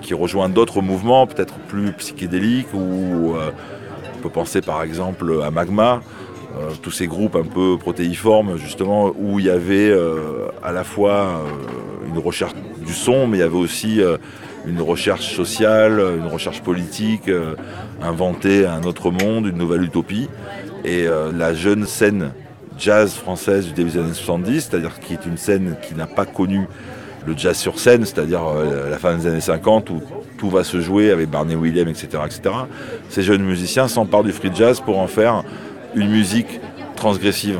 qui 0.00 0.14
rejoint 0.14 0.48
d'autres 0.48 0.80
mouvements, 0.80 1.26
peut-être 1.26 1.54
plus 1.68 1.92
psychédéliques, 1.92 2.72
ou 2.74 3.34
euh, 3.36 3.50
on 4.16 4.22
peut 4.22 4.30
penser 4.30 4.60
par 4.60 4.82
exemple 4.82 5.42
à 5.44 5.50
Magma, 5.50 6.00
tous 6.82 6.90
ces 6.90 7.06
groupes 7.06 7.34
un 7.34 7.44
peu 7.44 7.78
protéiformes, 7.78 8.58
justement, 8.58 9.10
où 9.18 9.40
il 9.40 9.46
y 9.46 9.50
avait 9.50 9.90
à 10.62 10.70
la 10.70 10.84
fois 10.84 11.42
une 12.06 12.18
recherche 12.18 12.52
du 12.84 12.92
son, 12.92 13.26
mais 13.26 13.38
il 13.38 13.40
y 13.40 13.42
avait 13.42 13.56
aussi 13.56 14.02
une 14.66 14.80
recherche 14.80 15.34
sociale, 15.34 16.00
une 16.18 16.26
recherche 16.26 16.62
politique, 16.62 17.28
euh, 17.28 17.54
inventer 18.02 18.66
un 18.66 18.82
autre 18.82 19.10
monde, 19.10 19.46
une 19.46 19.58
nouvelle 19.58 19.82
utopie. 19.82 20.28
Et 20.84 21.06
euh, 21.06 21.32
la 21.32 21.54
jeune 21.54 21.86
scène 21.86 22.32
jazz 22.78 23.14
française 23.14 23.66
du 23.66 23.72
début 23.72 23.90
des 23.90 23.98
années 23.98 24.14
70, 24.14 24.68
c'est-à-dire 24.68 25.00
qui 25.00 25.14
est 25.14 25.26
une 25.26 25.36
scène 25.36 25.76
qui 25.86 25.94
n'a 25.94 26.06
pas 26.06 26.24
connu 26.26 26.66
le 27.26 27.36
jazz 27.36 27.56
sur 27.56 27.78
scène, 27.78 28.04
c'est-à-dire 28.04 28.44
euh, 28.44 28.90
la 28.90 28.98
fin 28.98 29.16
des 29.16 29.26
années 29.26 29.40
50 29.40 29.90
où 29.90 30.02
tout 30.38 30.50
va 30.50 30.64
se 30.64 30.80
jouer 30.80 31.10
avec 31.10 31.30
Barney 31.30 31.54
Williams, 31.54 31.90
etc., 31.90 32.22
etc. 32.26 32.54
Ces 33.08 33.22
jeunes 33.22 33.44
musiciens 33.44 33.86
s'emparent 33.86 34.24
du 34.24 34.32
free 34.32 34.50
jazz 34.54 34.80
pour 34.80 34.98
en 34.98 35.06
faire 35.06 35.44
une 35.94 36.10
musique 36.10 36.60
transgressive. 36.96 37.58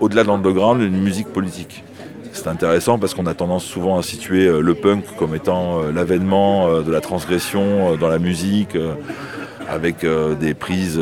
Au-delà 0.00 0.22
de 0.22 0.28
l'underground, 0.28 0.82
une 0.82 1.00
musique 1.00 1.28
politique. 1.28 1.82
C'est 2.38 2.46
intéressant 2.46 3.00
parce 3.00 3.14
qu'on 3.14 3.26
a 3.26 3.34
tendance 3.34 3.64
souvent 3.64 3.98
à 3.98 4.02
situer 4.04 4.46
euh, 4.46 4.60
le 4.60 4.76
punk 4.76 5.04
comme 5.18 5.34
étant 5.34 5.82
euh, 5.82 5.90
l'avènement 5.90 6.68
euh, 6.68 6.82
de 6.82 6.92
la 6.92 7.00
transgression 7.00 7.96
dans 7.96 8.06
la 8.06 8.20
musique, 8.20 8.78
avec 9.68 10.06
des 10.40 10.54
prises 10.54 11.00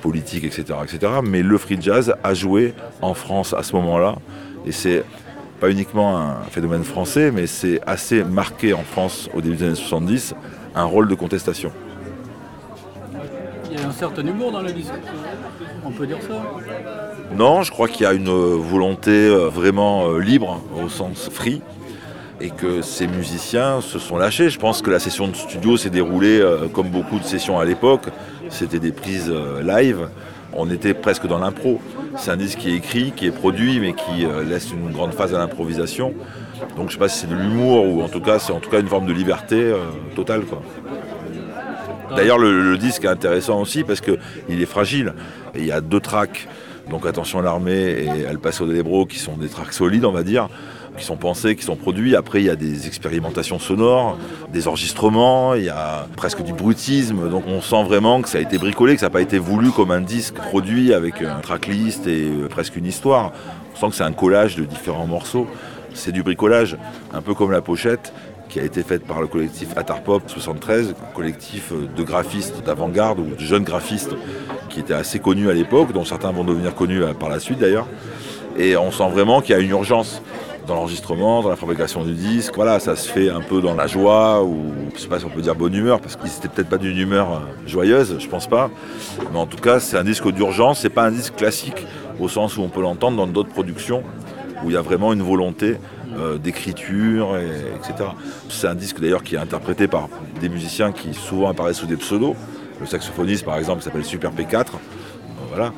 politiques, 0.00 0.44
etc., 0.44 0.78
etc. 0.82 1.12
Mais 1.22 1.42
le 1.42 1.58
free 1.58 1.76
jazz 1.80 2.14
a 2.24 2.34
joué 2.34 2.74
en 3.02 3.12
France 3.12 3.52
à 3.52 3.62
ce 3.62 3.76
moment-là, 3.76 4.16
et 4.66 4.72
c'est 4.72 5.04
pas 5.60 5.70
uniquement 5.70 6.18
un 6.18 6.42
phénomène 6.50 6.84
français, 6.84 7.30
mais 7.30 7.46
c'est 7.46 7.80
assez 7.86 8.24
marqué 8.24 8.72
en 8.72 8.82
France 8.82 9.28
au 9.34 9.40
début 9.40 9.56
des 9.56 9.64
années 9.64 9.74
70, 9.74 10.34
un 10.74 10.84
rôle 10.84 11.06
de 11.06 11.14
contestation. 11.14 11.70
Il 13.76 13.82
y 13.82 13.84
a 13.84 13.88
un 13.88 13.92
certain 13.92 14.26
humour 14.26 14.52
dans 14.52 14.62
le 14.62 14.72
disque. 14.72 14.92
On 15.84 15.90
peut 15.90 16.06
dire 16.06 16.16
ça 16.22 16.42
Non, 17.34 17.62
je 17.62 17.70
crois 17.70 17.88
qu'il 17.88 18.02
y 18.02 18.06
a 18.06 18.14
une 18.14 18.28
euh, 18.28 18.56
volonté 18.56 19.10
euh, 19.10 19.48
vraiment 19.48 20.08
euh, 20.08 20.18
libre, 20.18 20.62
au 20.82 20.88
sens 20.88 21.28
free, 21.30 21.60
et 22.40 22.48
que 22.48 22.80
ces 22.80 23.06
musiciens 23.06 23.82
se 23.82 23.98
sont 23.98 24.16
lâchés. 24.16 24.48
Je 24.48 24.58
pense 24.58 24.80
que 24.80 24.90
la 24.90 24.98
session 24.98 25.28
de 25.28 25.36
studio 25.36 25.76
s'est 25.76 25.90
déroulée 25.90 26.42
comme 26.72 26.88
beaucoup 26.88 27.18
de 27.18 27.24
sessions 27.24 27.58
à 27.58 27.66
l'époque. 27.66 28.06
C'était 28.48 28.78
des 28.78 28.92
prises 28.92 29.32
live. 29.62 30.08
On 30.54 30.70
était 30.70 30.94
presque 30.94 31.26
dans 31.26 31.38
l'impro. 31.38 31.80
C'est 32.16 32.30
un 32.30 32.36
disque 32.36 32.60
qui 32.60 32.70
est 32.70 32.76
écrit, 32.76 33.12
qui 33.12 33.26
est 33.26 33.30
produit, 33.30 33.78
mais 33.80 33.92
qui 33.92 34.26
laisse 34.46 34.70
une 34.70 34.90
grande 34.90 35.12
phase 35.12 35.34
à 35.34 35.38
l'improvisation. 35.38 36.14
Donc 36.76 36.76
je 36.76 36.82
ne 36.82 36.90
sais 36.90 36.98
pas 36.98 37.08
si 37.08 37.20
c'est 37.20 37.26
de 37.26 37.34
l'humour 37.34 37.86
ou 37.86 38.02
en 38.02 38.08
tout 38.08 38.20
cas 38.20 38.38
c'est 38.38 38.52
en 38.52 38.60
tout 38.60 38.70
cas 38.70 38.80
une 38.80 38.88
forme 38.88 39.06
de 39.06 39.12
liberté 39.14 39.72
totale. 40.14 40.42
D'ailleurs, 42.16 42.38
le, 42.38 42.78
disque 42.78 43.04
est 43.04 43.08
intéressant 43.08 43.60
aussi 43.60 43.84
parce 43.84 44.00
qu'il 44.00 44.62
est 44.62 44.66
fragile. 44.66 45.12
Il 45.54 45.66
y 45.66 45.72
a 45.72 45.80
deux 45.80 46.00
tracks, 46.00 46.48
donc 46.90 47.04
Attention 47.06 47.40
à 47.40 47.42
l'armée 47.42 47.72
et 47.72 48.22
El 48.28 48.38
Paso 48.38 48.66
de 48.66 48.72
l'Ebro, 48.72 49.06
qui 49.06 49.18
sont 49.18 49.36
des 49.36 49.48
tracks 49.48 49.72
solides, 49.72 50.04
on 50.04 50.12
va 50.12 50.22
dire, 50.22 50.48
qui 50.96 51.04
sont 51.04 51.16
pensés, 51.16 51.56
qui 51.56 51.62
sont 51.62 51.76
produits. 51.76 52.16
Après, 52.16 52.40
il 52.40 52.46
y 52.46 52.50
a 52.50 52.56
des 52.56 52.86
expérimentations 52.86 53.58
sonores, 53.58 54.18
des 54.50 54.66
enregistrements, 54.66 55.54
il 55.54 55.64
y 55.64 55.68
a 55.68 56.06
presque 56.16 56.42
du 56.42 56.54
bruitisme. 56.54 57.28
Donc 57.28 57.44
on 57.46 57.60
sent 57.60 57.84
vraiment 57.84 58.22
que 58.22 58.28
ça 58.28 58.38
a 58.38 58.40
été 58.40 58.56
bricolé, 58.56 58.94
que 58.94 59.00
ça 59.00 59.06
n'a 59.06 59.10
pas 59.10 59.20
été 59.20 59.38
voulu 59.38 59.70
comme 59.70 59.90
un 59.90 60.00
disque 60.00 60.34
produit 60.34 60.94
avec 60.94 61.20
un 61.20 61.40
tracklist 61.40 62.06
et 62.06 62.28
euh, 62.28 62.48
presque 62.48 62.76
une 62.76 62.86
histoire. 62.86 63.32
On 63.74 63.78
sent 63.78 63.88
que 63.90 63.94
c'est 63.96 64.04
un 64.04 64.12
collage 64.12 64.56
de 64.56 64.64
différents 64.64 65.06
morceaux. 65.06 65.46
C'est 65.92 66.12
du 66.12 66.22
bricolage, 66.22 66.76
un 67.12 67.22
peu 67.22 67.34
comme 67.34 67.50
la 67.50 67.62
pochette 67.62 68.12
qui 68.48 68.60
a 68.60 68.64
été 68.64 68.82
faite 68.82 69.04
par 69.04 69.20
le 69.20 69.26
collectif 69.26 69.68
Atarpop 69.76 70.22
73, 70.26 70.90
un 70.90 71.14
collectif 71.14 71.72
de 71.72 72.02
graphistes 72.02 72.62
d'avant-garde 72.64 73.18
ou 73.18 73.34
de 73.34 73.40
jeunes 73.40 73.64
graphistes 73.64 74.14
qui 74.68 74.80
étaient 74.80 74.94
assez 74.94 75.18
connus 75.18 75.50
à 75.50 75.54
l'époque, 75.54 75.92
dont 75.92 76.04
certains 76.04 76.30
vont 76.32 76.44
devenir 76.44 76.74
connus 76.74 77.02
euh, 77.02 77.14
par 77.14 77.28
la 77.28 77.40
suite 77.40 77.58
d'ailleurs. 77.58 77.86
Et 78.58 78.76
on 78.76 78.90
sent 78.90 79.08
vraiment 79.10 79.40
qu'il 79.40 79.54
y 79.54 79.58
a 79.58 79.60
une 79.60 79.70
urgence 79.70 80.22
dans 80.66 80.74
l'enregistrement, 80.74 81.42
dans 81.42 81.48
la 81.48 81.56
fabrication 81.56 82.04
du 82.04 82.12
disque. 82.12 82.54
Voilà, 82.56 82.80
ça 82.80 82.96
se 82.96 83.08
fait 83.08 83.30
un 83.30 83.40
peu 83.40 83.60
dans 83.60 83.74
la 83.74 83.86
joie, 83.86 84.42
ou 84.42 84.72
je 84.94 85.00
sais 85.00 85.08
pas 85.08 85.18
si 85.18 85.24
on 85.24 85.30
peut 85.30 85.40
dire 85.40 85.54
bonne 85.54 85.74
humeur, 85.74 86.00
parce 86.00 86.16
qu'ils 86.16 86.30
étaient 86.30 86.48
peut-être 86.48 86.68
pas 86.68 86.78
d'une 86.78 86.96
humeur 86.96 87.32
euh, 87.32 87.68
joyeuse, 87.68 88.16
je 88.18 88.28
pense 88.28 88.46
pas. 88.46 88.70
Mais 89.32 89.38
en 89.38 89.46
tout 89.46 89.58
cas, 89.58 89.80
c'est 89.80 89.96
un 89.96 90.04
disque 90.04 90.30
d'urgence, 90.30 90.80
c'est 90.80 90.90
pas 90.90 91.04
un 91.04 91.12
disque 91.12 91.36
classique, 91.36 91.86
au 92.20 92.28
sens 92.28 92.56
où 92.56 92.62
on 92.62 92.68
peut 92.68 92.82
l'entendre 92.82 93.16
dans 93.16 93.26
d'autres 93.26 93.50
productions, 93.50 94.02
où 94.64 94.70
il 94.70 94.74
y 94.74 94.76
a 94.76 94.82
vraiment 94.82 95.12
une 95.12 95.22
volonté 95.22 95.76
euh, 96.16 96.38
d'écriture, 96.38 97.36
et- 97.36 97.76
etc. 97.76 98.10
C'est 98.48 98.68
un 98.68 98.74
disque 98.74 99.00
d'ailleurs 99.00 99.22
qui 99.22 99.34
est 99.34 99.38
interprété 99.38 99.86
par 99.88 100.08
des 100.40 100.48
musiciens 100.48 100.92
qui 100.92 101.14
souvent 101.14 101.48
apparaissent 101.50 101.78
sous 101.78 101.86
des 101.86 101.96
pseudos. 101.96 102.34
Le 102.80 102.86
saxophoniste 102.86 103.44
par 103.44 103.56
exemple 103.58 103.82
s'appelle 103.82 104.04
Super 104.04 104.32
P4, 104.32 104.54
euh, 104.56 104.62
voilà, 105.48 105.72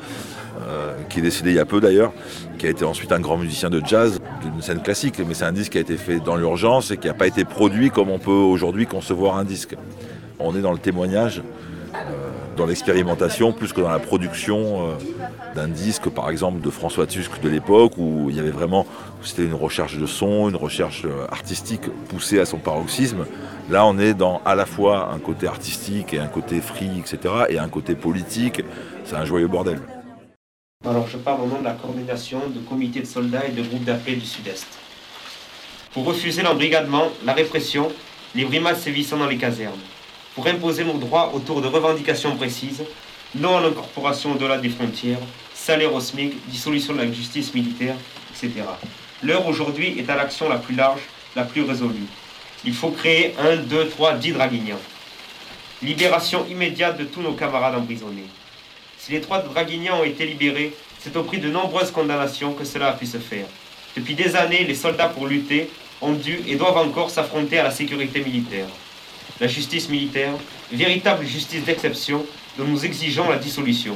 euh, 0.67 0.93
qui 1.09 1.19
est 1.19 1.21
décédé 1.21 1.51
il 1.51 1.55
y 1.55 1.59
a 1.59 1.65
peu 1.65 1.79
d'ailleurs, 1.79 2.11
qui 2.57 2.67
a 2.67 2.69
été 2.69 2.83
ensuite 2.85 3.11
un 3.11 3.19
grand 3.19 3.37
musicien 3.37 3.69
de 3.69 3.81
jazz 3.85 4.19
d'une 4.41 4.61
scène 4.61 4.81
classique, 4.81 5.15
mais 5.25 5.33
c'est 5.33 5.45
un 5.45 5.51
disque 5.53 5.73
qui 5.73 5.77
a 5.77 5.81
été 5.81 5.97
fait 5.97 6.19
dans 6.19 6.35
l'urgence 6.35 6.91
et 6.91 6.97
qui 6.97 7.07
n'a 7.07 7.13
pas 7.13 7.27
été 7.27 7.45
produit 7.45 7.89
comme 7.89 8.09
on 8.09 8.19
peut 8.19 8.31
aujourd'hui 8.31 8.85
concevoir 8.85 9.37
un 9.37 9.45
disque. 9.45 9.75
On 10.39 10.55
est 10.55 10.61
dans 10.61 10.71
le 10.73 10.77
témoignage, 10.77 11.41
dans 12.59 12.65
l'expérimentation, 12.65 13.53
plus 13.53 13.71
que 13.71 13.79
dans 13.79 13.89
la 13.89 13.99
production 13.99 14.89
euh, 14.89 14.93
d'un 15.55 15.69
disque, 15.69 16.09
par 16.09 16.29
exemple, 16.29 16.59
de 16.59 16.69
François 16.69 17.07
Tusk 17.07 17.39
de 17.41 17.47
l'époque, 17.47 17.93
où 17.97 18.29
il 18.29 18.35
y 18.35 18.39
avait 18.39 18.51
vraiment, 18.51 18.85
c'était 19.23 19.45
une 19.45 19.53
recherche 19.53 19.97
de 19.97 20.05
son, 20.05 20.49
une 20.49 20.57
recherche 20.57 21.03
euh, 21.05 21.25
artistique 21.31 21.83
poussée 22.09 22.37
à 22.37 22.45
son 22.45 22.57
paroxysme. 22.57 23.25
Là, 23.69 23.85
on 23.85 23.97
est 23.97 24.13
dans 24.13 24.41
à 24.43 24.55
la 24.55 24.65
fois 24.65 25.09
un 25.13 25.19
côté 25.19 25.47
artistique 25.47 26.13
et 26.13 26.19
un 26.19 26.27
côté 26.27 26.59
free, 26.59 26.99
etc., 26.99 27.33
et 27.47 27.57
un 27.57 27.69
côté 27.69 27.95
politique. 27.95 28.61
C'est 29.05 29.15
un 29.15 29.25
joyeux 29.25 29.47
bordel. 29.47 29.79
Alors 30.85 31.07
je 31.07 31.17
parle 31.17 31.41
au 31.41 31.47
nom 31.47 31.59
de 31.59 31.65
la 31.65 31.73
coordination 31.73 32.39
de 32.49 32.59
comités 32.59 33.01
de 33.01 33.05
soldats 33.05 33.45
et 33.47 33.51
de 33.51 33.61
groupes 33.61 33.85
d'appel 33.85 34.19
du 34.19 34.25
Sud-Est. 34.25 34.67
Pour 35.93 36.05
refuser 36.05 36.41
l'embrigadement, 36.41 37.07
la 37.25 37.33
répression, 37.33 37.89
les 38.35 38.43
brimades 38.43 38.77
sévissant 38.77 39.17
dans 39.17 39.27
les 39.27 39.37
casernes. 39.37 39.79
Pour 40.39 40.47
imposer 40.47 40.85
nos 40.85 40.97
droits 40.97 41.33
autour 41.35 41.61
de 41.61 41.67
revendications 41.67 42.33
précises, 42.37 42.81
non 43.35 43.57
à 43.57 43.61
l'incorporation 43.61 44.31
au-delà 44.31 44.57
des 44.57 44.69
frontières, 44.69 45.19
salaire 45.53 45.93
au 45.93 45.99
SMIC, 45.99 46.33
dissolution 46.47 46.93
de 46.93 46.99
la 46.99 47.11
justice 47.11 47.53
militaire, 47.53 47.95
etc. 48.31 48.63
L'heure 49.21 49.45
aujourd'hui 49.45 49.99
est 49.99 50.09
à 50.09 50.15
l'action 50.15 50.47
la 50.47 50.55
plus 50.55 50.75
large, 50.75 51.01
la 51.35 51.43
plus 51.43 51.63
résolue. 51.63 52.07
Il 52.63 52.73
faut 52.73 52.91
créer 52.91 53.35
un, 53.37 53.57
deux, 53.57 53.89
trois, 53.89 54.13
dix 54.13 54.31
draguignans. 54.31 54.79
Libération 55.81 56.45
immédiate 56.49 56.97
de 56.97 57.03
tous 57.03 57.21
nos 57.21 57.33
camarades 57.33 57.75
emprisonnés. 57.75 58.27
Si 58.97 59.11
les 59.11 59.19
trois 59.19 59.39
Draguignans 59.39 59.99
ont 59.99 60.05
été 60.05 60.25
libérés, 60.25 60.73
c'est 60.99 61.17
au 61.17 61.23
prix 61.23 61.39
de 61.39 61.49
nombreuses 61.49 61.91
condamnations 61.91 62.53
que 62.53 62.63
cela 62.63 62.87
a 62.87 62.93
pu 62.93 63.07
se 63.07 63.17
faire. 63.17 63.47
Depuis 63.93 64.15
des 64.15 64.37
années, 64.37 64.63
les 64.63 64.75
soldats 64.75 65.09
pour 65.09 65.27
lutter 65.27 65.69
ont 65.99 66.13
dû 66.13 66.39
et 66.47 66.55
doivent 66.55 66.77
encore 66.77 67.09
s'affronter 67.09 67.59
à 67.59 67.63
la 67.63 67.71
sécurité 67.71 68.21
militaire. 68.21 68.67
La 69.41 69.47
justice 69.47 69.89
militaire, 69.89 70.33
véritable 70.71 71.25
justice 71.25 71.63
d'exception 71.63 72.25
dont 72.57 72.65
nous 72.65 72.83
exigeons 72.85 73.29
la 73.29 73.37
dissolution. 73.37 73.95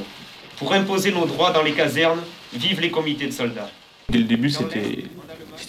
Pour 0.58 0.72
imposer 0.72 1.12
nos 1.12 1.26
droits 1.26 1.52
dans 1.52 1.62
les 1.62 1.72
casernes, 1.72 2.20
vive 2.54 2.80
les 2.80 2.90
comités 2.90 3.26
de 3.26 3.32
soldats. 3.32 3.68
Dès 4.08 4.18
le 4.18 4.24
début, 4.24 4.48
c'était 4.48 5.04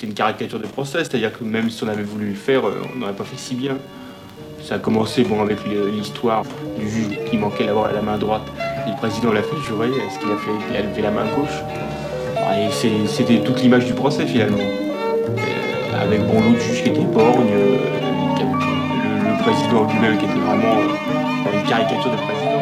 une 0.03 0.13
caricature 0.13 0.59
de 0.59 0.67
procès, 0.67 0.99
c'est-à-dire 0.99 1.37
que 1.37 1.43
même 1.43 1.69
si 1.69 1.83
on 1.83 1.87
avait 1.89 2.03
voulu 2.03 2.29
le 2.29 2.35
faire, 2.35 2.65
euh, 2.65 2.81
on 2.93 2.99
n'aurait 2.99 3.15
pas 3.15 3.25
fait 3.25 3.37
si 3.37 3.55
bien. 3.55 3.77
Ça 4.63 4.75
a 4.75 4.79
commencé 4.79 5.23
bon, 5.23 5.41
avec 5.41 5.57
l'histoire 5.65 6.43
du 6.77 6.89
juge 6.89 7.19
qui 7.29 7.37
manquait 7.37 7.65
d'avoir 7.65 7.91
la 7.91 8.01
main 8.01 8.17
droite. 8.17 8.47
Le 8.87 8.95
président 8.97 9.31
l'a 9.31 9.43
fait 9.43 9.57
jurer, 9.67 9.89
est-ce 9.89 10.19
qu'il 10.19 10.31
a, 10.31 10.37
fait, 10.37 10.51
il 10.71 10.77
a 10.77 10.81
levé 10.81 11.01
la 11.01 11.11
main 11.11 11.25
gauche? 11.35 11.61
C'était 12.71 13.39
toute 13.43 13.61
l'image 13.61 13.85
du 13.85 13.93
procès 13.93 14.25
finalement. 14.25 14.57
Euh, 14.57 16.01
avec 16.01 16.21
bon, 16.25 16.41
l'autre 16.41 16.61
juge 16.61 16.83
qui 16.83 16.89
était 16.89 17.01
borgne, 17.01 17.51
euh, 17.51 17.77
président 19.45 19.83
lui-même 19.85 20.17
qui 20.17 20.25
était 20.25 20.33
vraiment 20.33 20.79
euh, 20.79 21.59
une 21.59 21.69
caricature 21.69 22.11
de 22.11 22.17
président. 22.17 22.61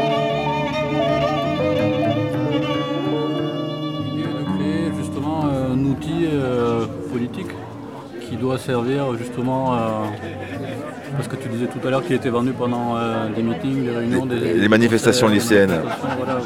L'idée 4.06 4.24
est 4.24 4.40
de 4.40 4.58
créer 4.58 4.92
justement 4.98 5.46
un 5.46 5.80
outil 5.86 6.28
euh, 6.30 6.86
politique 7.12 7.48
qui 8.28 8.36
doit 8.36 8.58
servir 8.58 9.16
justement, 9.18 9.76
euh, 9.76 9.78
parce 11.16 11.30
que 11.30 11.38
tu 11.38 11.48
disais 11.48 11.68
tout 11.68 11.88
à 11.88 11.90
l'heure 11.90 12.04
qu'il 12.04 12.18
était 12.18 12.30
vendu 12.30 12.52
pendant 12.52 12.98
euh, 12.98 13.30
des 13.34 13.44
meetings, 13.44 13.86
des 13.86 13.92
réunions, 13.92 14.26
des, 14.26 14.54
les 14.56 14.68
manifestations 14.68 15.30
lycéennes. 15.30 15.72
manifestations, 15.72 16.18
voilà. 16.18 16.42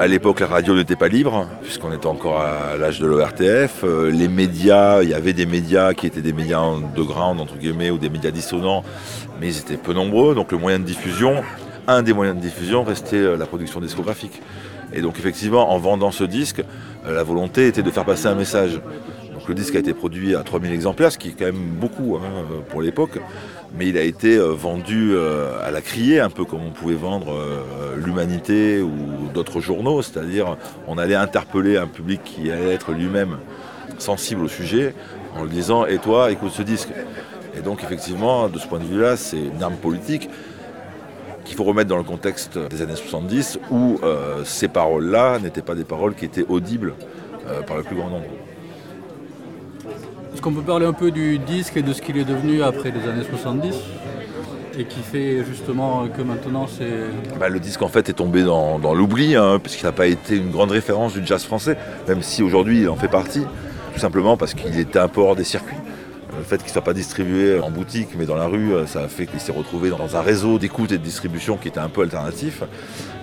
À 0.00 0.06
l'époque, 0.06 0.38
la 0.38 0.46
radio 0.46 0.76
n'était 0.76 0.94
pas 0.94 1.08
libre, 1.08 1.48
puisqu'on 1.60 1.92
était 1.92 2.06
encore 2.06 2.40
à 2.40 2.76
l'âge 2.76 3.00
de 3.00 3.06
l'ORTF. 3.08 3.82
Euh, 3.82 4.12
Les 4.12 4.28
médias, 4.28 5.02
il 5.02 5.08
y 5.08 5.14
avait 5.14 5.32
des 5.32 5.44
médias 5.44 5.92
qui 5.92 6.06
étaient 6.06 6.22
des 6.22 6.32
médias 6.32 6.60
underground, 6.60 7.40
entre 7.40 7.56
guillemets, 7.56 7.90
ou 7.90 7.98
des 7.98 8.08
médias 8.08 8.30
dissonants, 8.30 8.84
mais 9.40 9.48
ils 9.48 9.58
étaient 9.58 9.76
peu 9.76 9.92
nombreux. 9.92 10.36
Donc 10.36 10.52
le 10.52 10.58
moyen 10.58 10.78
de 10.78 10.84
diffusion, 10.84 11.42
un 11.88 12.02
des 12.02 12.12
moyens 12.12 12.36
de 12.36 12.42
diffusion 12.42 12.84
restait 12.84 13.16
euh, 13.16 13.36
la 13.36 13.46
production 13.46 13.80
discographique. 13.80 14.40
Et 14.92 15.00
donc 15.00 15.18
effectivement, 15.18 15.72
en 15.72 15.78
vendant 15.78 16.12
ce 16.12 16.22
disque, 16.22 16.62
euh, 17.04 17.12
la 17.12 17.24
volonté 17.24 17.66
était 17.66 17.82
de 17.82 17.90
faire 17.90 18.04
passer 18.04 18.28
un 18.28 18.36
message. 18.36 18.80
Le 19.48 19.54
disque 19.54 19.76
a 19.76 19.78
été 19.78 19.94
produit 19.94 20.36
à 20.36 20.42
3000 20.42 20.72
exemplaires, 20.72 21.10
ce 21.10 21.16
qui 21.16 21.28
est 21.28 21.32
quand 21.32 21.46
même 21.46 21.70
beaucoup 21.80 22.16
hein, 22.16 22.44
pour 22.68 22.82
l'époque. 22.82 23.18
Mais 23.74 23.88
il 23.88 23.96
a 23.96 24.02
été 24.02 24.36
euh, 24.36 24.52
vendu 24.52 25.12
euh, 25.14 25.66
à 25.66 25.70
la 25.70 25.80
criée, 25.80 26.20
un 26.20 26.28
peu 26.28 26.44
comme 26.44 26.60
on 26.66 26.70
pouvait 26.70 26.94
vendre 26.94 27.32
euh, 27.32 27.96
l'Humanité 27.96 28.82
ou 28.82 28.90
d'autres 29.32 29.60
journaux, 29.60 30.02
c'est-à-dire 30.02 30.58
on 30.86 30.98
allait 30.98 31.14
interpeller 31.14 31.78
un 31.78 31.86
public 31.86 32.20
qui 32.24 32.50
allait 32.50 32.74
être 32.74 32.92
lui-même 32.92 33.38
sensible 33.96 34.42
au 34.42 34.48
sujet 34.48 34.94
en 35.34 35.44
lui 35.44 35.50
disant 35.50 35.86
Et 35.86 35.96
toi, 35.96 36.30
écoute 36.30 36.52
ce 36.52 36.62
disque? 36.62 36.90
Et 37.56 37.62
donc 37.62 37.82
effectivement, 37.82 38.50
de 38.50 38.58
ce 38.58 38.66
point 38.66 38.80
de 38.80 38.84
vue-là, 38.84 39.16
c'est 39.16 39.40
une 39.40 39.62
arme 39.62 39.76
politique 39.76 40.28
qu'il 41.46 41.56
faut 41.56 41.64
remettre 41.64 41.88
dans 41.88 41.96
le 41.96 42.02
contexte 42.02 42.58
des 42.58 42.82
années 42.82 42.96
70 42.96 43.60
où 43.70 43.98
ces 44.44 44.68
paroles-là 44.68 45.38
n'étaient 45.38 45.62
pas 45.62 45.74
des 45.74 45.84
paroles 45.84 46.14
qui 46.14 46.26
étaient 46.26 46.44
audibles 46.46 46.92
par 47.66 47.78
le 47.78 47.82
plus 47.82 47.96
grand 47.96 48.10
nombre. 48.10 48.26
Est-ce 50.32 50.42
qu'on 50.42 50.52
peut 50.52 50.62
parler 50.62 50.86
un 50.86 50.92
peu 50.92 51.10
du 51.10 51.38
disque 51.38 51.76
et 51.76 51.82
de 51.82 51.92
ce 51.92 52.02
qu'il 52.02 52.18
est 52.18 52.24
devenu 52.24 52.62
après 52.62 52.90
les 52.90 53.08
années 53.08 53.24
70 53.28 53.74
et 54.78 54.84
qui 54.84 55.00
fait 55.00 55.44
justement 55.44 56.06
que 56.06 56.22
maintenant 56.22 56.66
c'est... 56.68 57.38
Bah, 57.40 57.48
le 57.48 57.58
disque 57.58 57.82
en 57.82 57.88
fait 57.88 58.08
est 58.08 58.12
tombé 58.12 58.44
dans, 58.44 58.78
l'oubli, 58.94 59.34
hein, 59.34 59.58
puisqu'il 59.60 59.86
n'a 59.86 59.92
pas 59.92 60.06
été 60.06 60.36
une 60.36 60.50
grande 60.50 60.70
référence 60.70 61.14
du 61.14 61.26
jazz 61.26 61.44
français, 61.44 61.76
même 62.06 62.22
si 62.22 62.44
aujourd'hui 62.44 62.82
il 62.82 62.88
en 62.88 62.94
fait 62.94 63.08
partie, 63.08 63.42
tout 63.94 64.00
simplement 64.00 64.36
parce 64.36 64.54
qu'il 64.54 64.78
était 64.78 65.00
un 65.00 65.08
peu 65.08 65.20
hors 65.20 65.34
des 65.34 65.44
circuits. 65.44 65.76
Le 66.36 66.44
fait 66.44 66.58
qu'il 66.58 66.66
ne 66.66 66.72
soit 66.72 66.82
pas 66.82 66.92
distribué 66.92 67.58
en 67.58 67.70
boutique 67.70 68.10
mais 68.16 68.24
dans 68.24 68.36
la 68.36 68.46
rue, 68.46 68.70
ça 68.86 69.00
a 69.00 69.08
fait 69.08 69.26
qu'il 69.26 69.40
s'est 69.40 69.50
retrouvé 69.50 69.90
dans 69.90 70.14
un 70.14 70.20
réseau 70.20 70.58
d'écoute 70.58 70.92
et 70.92 70.98
de 70.98 71.02
distribution 71.02 71.56
qui 71.56 71.66
était 71.66 71.80
un 71.80 71.88
peu 71.88 72.02
alternatif. 72.02 72.62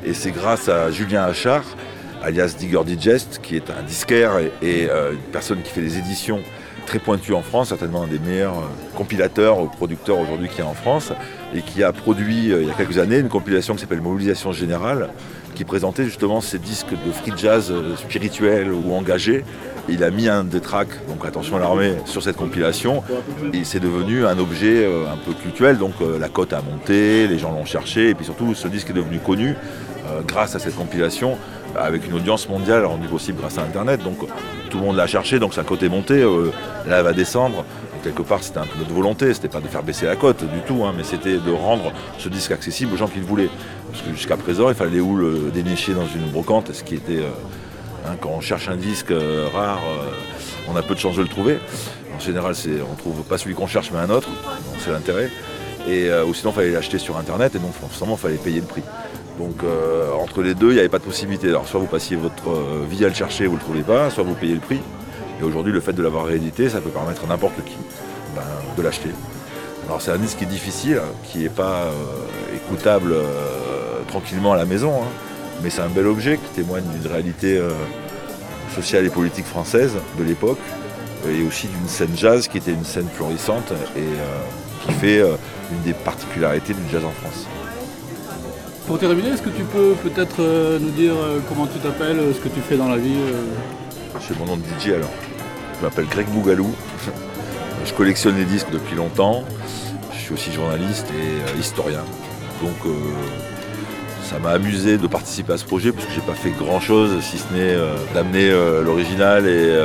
Et 0.03 0.13
c'est 0.13 0.31
grâce 0.31 0.67
à 0.67 0.91
Julien 0.91 1.23
Achard, 1.23 1.63
alias 2.21 2.55
Digger 2.59 2.83
Digest, 2.85 3.39
qui 3.41 3.55
est 3.55 3.69
un 3.69 3.83
disquaire 3.83 4.39
et, 4.39 4.51
et, 4.61 4.89
euh, 4.89 5.13
une 5.13 5.31
personne 5.31 5.61
qui 5.61 5.71
fait 5.71 5.81
des 5.81 5.97
éditions 5.99 6.41
très 6.85 6.99
pointues 6.99 7.33
en 7.33 7.41
France, 7.41 7.69
certainement 7.69 8.03
un 8.03 8.07
des 8.07 8.19
meilleurs 8.19 8.59
euh, 8.59 8.95
compilateurs 8.95 9.59
ou 9.59 9.67
producteurs 9.67 10.19
aujourd'hui 10.19 10.47
qu'il 10.47 10.59
y 10.59 10.61
a 10.61 10.67
en 10.67 10.73
France, 10.73 11.11
et 11.53 11.61
qui 11.61 11.83
a 11.83 11.91
produit 11.91 12.51
euh, 12.51 12.61
il 12.61 12.67
y 12.67 12.71
a 12.71 12.73
quelques 12.73 12.97
années 12.97 13.19
une 13.19 13.29
compilation 13.29 13.73
qui 13.73 13.81
s'appelle 13.81 14.01
Mobilisation 14.01 14.51
Générale, 14.51 15.09
qui 15.55 15.65
présentait 15.65 16.05
justement 16.05 16.41
ces 16.41 16.59
disques 16.59 16.91
de 16.91 17.11
free 17.11 17.33
jazz 17.35 17.71
euh, 17.71 17.95
spirituel 17.95 18.71
ou 18.71 18.93
engagé. 18.93 19.43
Il 19.89 20.03
a 20.03 20.11
mis 20.11 20.27
un 20.27 20.43
des 20.43 20.61
tracks, 20.61 21.05
donc 21.07 21.25
attention 21.25 21.57
à 21.57 21.59
l'armée, 21.59 21.95
sur 22.05 22.23
cette 22.23 22.37
compilation, 22.37 23.03
et 23.53 23.63
c'est 23.63 23.79
devenu 23.79 24.25
un 24.25 24.39
objet 24.39 24.83
un 24.87 25.15
peu 25.15 25.33
cultuel, 25.33 25.77
donc 25.77 25.93
la 26.19 26.27
cote 26.27 26.53
a 26.53 26.61
monté, 26.63 27.27
les 27.27 27.37
gens 27.37 27.51
l'ont 27.51 27.65
cherché, 27.65 28.09
et 28.09 28.15
puis 28.15 28.25
surtout 28.25 28.55
ce 28.55 28.67
disque 28.67 28.89
est 28.89 28.93
devenu 28.93 29.19
connu 29.19 29.55
grâce 30.27 30.55
à 30.55 30.59
cette 30.59 30.75
compilation, 30.75 31.37
avec 31.77 32.07
une 32.07 32.15
audience 32.15 32.49
mondiale 32.49 32.83
rendue 32.83 33.07
possible 33.07 33.37
grâce 33.37 33.59
à 33.59 33.61
Internet, 33.61 34.03
donc 34.03 34.17
tout 34.75 34.81
le 34.81 34.87
monde 34.87 34.97
l'a 34.97 35.07
cherché, 35.07 35.39
donc 35.39 35.53
sa 35.53 35.63
cote 35.63 35.81
est 35.83 35.89
montée, 35.89 36.21
euh, 36.21 36.51
là 36.85 36.97
elle 36.97 37.05
va 37.05 37.13
descendre, 37.13 37.57
donc 37.93 38.03
quelque 38.03 38.21
part 38.21 38.43
c'était 38.43 38.57
un 38.57 38.65
peu 38.65 38.77
notre 38.77 38.93
volonté, 38.93 39.33
c'était 39.33 39.47
pas 39.47 39.61
de 39.61 39.67
faire 39.67 39.83
baisser 39.83 40.05
la 40.05 40.17
cote 40.17 40.43
du 40.43 40.59
tout, 40.67 40.83
hein, 40.83 40.93
mais 40.95 41.05
c'était 41.05 41.37
de 41.37 41.51
rendre 41.51 41.93
ce 42.17 42.27
disque 42.27 42.51
accessible 42.51 42.93
aux 42.93 42.97
gens 42.97 43.07
qui 43.07 43.19
le 43.19 43.25
voulaient. 43.25 43.49
Parce 43.89 44.03
que 44.03 44.11
jusqu'à 44.11 44.35
présent, 44.35 44.67
il 44.67 44.75
fallait 44.75 44.99
où 44.99 45.15
le 45.15 45.49
dénicher 45.53 45.93
dans 45.93 46.07
une 46.07 46.29
brocante, 46.29 46.73
ce 46.73 46.83
qui 46.83 46.95
était. 46.95 47.19
Euh, 47.19 47.29
hein, 48.05 48.17
quand 48.19 48.31
on 48.31 48.41
cherche 48.41 48.67
un 48.67 48.75
disque 48.75 49.11
euh, 49.11 49.47
rare, 49.53 49.79
on 50.69 50.75
a 50.75 50.81
peu 50.81 50.93
de 50.93 50.99
chance 50.99 51.15
de 51.15 51.21
le 51.21 51.29
trouver. 51.29 51.57
En 52.13 52.19
général, 52.19 52.53
on 52.91 52.95
trouve 52.95 53.23
pas 53.23 53.37
celui 53.37 53.55
qu'on 53.55 53.67
cherche, 53.67 53.91
mais 53.93 53.99
un 53.99 54.09
autre. 54.09 54.27
c'est 54.79 54.91
l'intérêt. 54.91 55.29
Et, 55.87 56.09
ou 56.27 56.33
sinon, 56.33 56.51
il 56.51 56.55
fallait 56.55 56.71
l'acheter 56.71 56.97
sur 56.97 57.15
internet 57.15 57.55
et 57.55 57.59
donc 57.59 57.73
forcément, 57.73 58.15
il 58.15 58.19
fallait 58.19 58.35
payer 58.35 58.59
le 58.59 58.65
prix. 58.65 58.83
Donc 59.37 59.63
entre 60.21 60.41
les 60.41 60.55
deux, 60.55 60.69
il 60.69 60.73
n'y 60.73 60.79
avait 60.79 60.89
pas 60.89 60.99
de 60.99 61.03
possibilité. 61.03 61.49
Alors 61.49 61.67
soit 61.67 61.79
vous 61.79 61.87
passiez 61.87 62.15
votre 62.15 62.49
vie 62.89 63.03
à 63.03 63.09
le 63.09 63.13
chercher, 63.13 63.47
vous 63.47 63.55
ne 63.55 63.59
le 63.59 63.63
trouvez 63.63 63.81
pas, 63.81 64.09
soit 64.09 64.23
vous 64.23 64.33
payez 64.33 64.53
le 64.53 64.61
prix. 64.61 64.79
Et 65.39 65.43
aujourd'hui, 65.43 65.73
le 65.73 65.81
fait 65.81 65.93
de 65.93 66.01
l'avoir 66.01 66.25
réédité, 66.25 66.69
ça 66.69 66.79
peut 66.79 66.89
permettre 66.89 67.25
à 67.25 67.27
n'importe 67.27 67.63
qui 67.65 67.75
ben, 68.35 68.43
de 68.77 68.81
l'acheter. 68.81 69.09
Alors 69.85 70.01
c'est 70.01 70.11
un 70.11 70.17
disque 70.17 70.39
qui 70.39 70.45
est 70.45 70.47
difficile, 70.47 70.99
qui 71.25 71.39
n'est 71.39 71.49
pas 71.49 71.83
euh, 71.83 72.55
écoutable 72.55 73.13
euh, 73.13 73.23
tranquillement 74.07 74.53
à 74.53 74.57
la 74.57 74.65
maison, 74.65 75.03
hein. 75.03 75.07
mais 75.61 75.69
c'est 75.69 75.81
un 75.81 75.89
bel 75.89 76.07
objet 76.07 76.37
qui 76.37 76.61
témoigne 76.61 76.83
d'une 76.85 77.11
réalité 77.11 77.57
euh, 77.57 77.69
sociale 78.73 79.05
et 79.05 79.09
politique 79.09 79.45
française 79.45 79.93
de 80.17 80.23
l'époque, 80.23 80.59
et 81.29 81.45
aussi 81.45 81.67
d'une 81.67 81.87
scène 81.87 82.15
jazz 82.15 82.47
qui 82.47 82.57
était 82.57 82.71
une 82.71 82.85
scène 82.85 83.07
florissante 83.13 83.73
et 83.95 84.85
qui 84.85 84.93
fait 84.93 85.21
une 85.21 85.81
des 85.83 85.93
particularités 85.93 86.73
du 86.73 86.81
jazz 86.91 87.03
en 87.03 87.09
France. 87.09 87.47
Pour 88.87 88.99
terminer, 88.99 89.29
est-ce 89.29 89.41
que 89.41 89.49
tu 89.49 89.63
peux 89.63 89.93
peut-être 90.03 90.41
nous 90.79 90.91
dire 90.91 91.13
comment 91.49 91.67
tu 91.67 91.79
t'appelles, 91.79 92.19
ce 92.33 92.39
que 92.39 92.49
tu 92.49 92.61
fais 92.61 92.77
dans 92.77 92.89
la 92.89 92.97
vie 92.97 93.17
C'est 94.21 94.37
mon 94.39 94.45
nom 94.45 94.57
de 94.57 94.63
DJ 94.79 94.89
alors. 94.89 95.09
Je 95.77 95.85
m'appelle 95.85 96.05
Greg 96.05 96.27
Bougalou. 96.27 96.73
Je 97.85 97.93
collectionne 97.93 98.37
les 98.37 98.45
disques 98.45 98.71
depuis 98.71 98.95
longtemps. 98.95 99.43
Je 100.13 100.19
suis 100.19 100.33
aussi 100.33 100.51
journaliste 100.51 101.07
et 101.11 101.51
euh, 101.51 101.59
historien. 101.59 102.03
Donc 102.61 102.73
euh, 102.85 102.89
ça 104.23 104.39
m'a 104.39 104.51
amusé 104.51 104.97
de 104.97 105.05
participer 105.05 105.53
à 105.53 105.57
ce 105.57 105.65
projet 105.65 105.91
parce 105.91 106.05
que 106.05 106.13
j'ai 106.13 106.21
pas 106.21 106.33
fait 106.33 106.49
grand 106.49 106.79
chose 106.79 107.21
si 107.21 107.37
ce 107.37 107.53
n'est 107.53 107.75
euh, 107.75 107.95
d'amener 108.13 108.49
l'original 108.83 109.45
et 109.47 109.77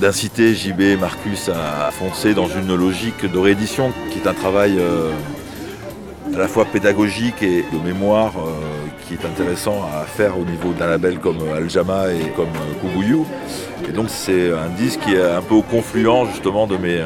d'inciter 0.00 0.54
JB 0.54 0.98
Marcus 0.98 1.50
à, 1.50 1.90
foncer 1.90 2.32
dans 2.32 2.48
une 2.48 2.74
logique 2.74 3.30
de 3.30 3.38
réédition 3.38 3.92
qui 4.10 4.18
est 4.20 4.26
un 4.26 4.34
travail 4.34 4.78
à 6.34 6.38
la 6.38 6.48
fois 6.48 6.64
pédagogique 6.64 7.42
et 7.42 7.64
de 7.72 7.78
mémoire 7.84 8.32
qui 9.06 9.14
est 9.14 9.26
intéressant 9.26 9.82
à 9.82 10.04
faire 10.04 10.38
au 10.38 10.44
niveau 10.44 10.72
d'un 10.72 10.86
label 10.86 11.18
comme 11.18 11.38
Aljama 11.54 12.12
et 12.12 12.30
comme 12.34 12.48
Kubuyu. 12.80 13.20
Et 13.88 13.92
donc 13.92 14.06
c'est 14.08 14.52
un 14.52 14.68
disque 14.76 15.00
qui 15.00 15.14
est 15.14 15.22
un 15.22 15.42
peu 15.42 15.54
au 15.54 15.62
confluent 15.62 16.26
justement 16.32 16.66
de 16.66 16.76
mes 16.76 17.02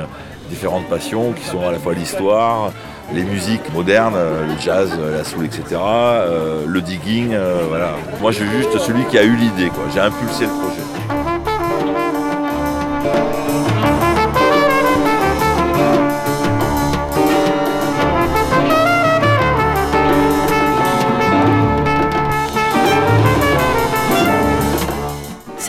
différentes 0.48 0.86
passions 0.86 1.32
qui 1.32 1.44
sont 1.44 1.66
à 1.66 1.72
la 1.72 1.78
fois 1.78 1.94
l'histoire, 1.94 2.72
les 3.14 3.22
musiques 3.22 3.72
modernes, 3.72 4.16
le 4.16 4.60
jazz, 4.60 4.90
la 4.98 5.24
soul, 5.24 5.44
etc., 5.44 5.62
euh, 5.72 6.64
le 6.66 6.80
digging, 6.80 7.32
euh, 7.32 7.64
voilà. 7.68 7.92
Moi 8.20 8.32
je 8.32 8.38
suis 8.38 8.50
juste 8.56 8.78
celui 8.78 9.04
qui 9.04 9.18
a 9.18 9.24
eu 9.24 9.36
l'idée, 9.36 9.68
quoi. 9.68 9.84
J'ai 9.92 10.00
impulsé 10.00 10.44
le 10.44 10.50
projet. 10.50 11.15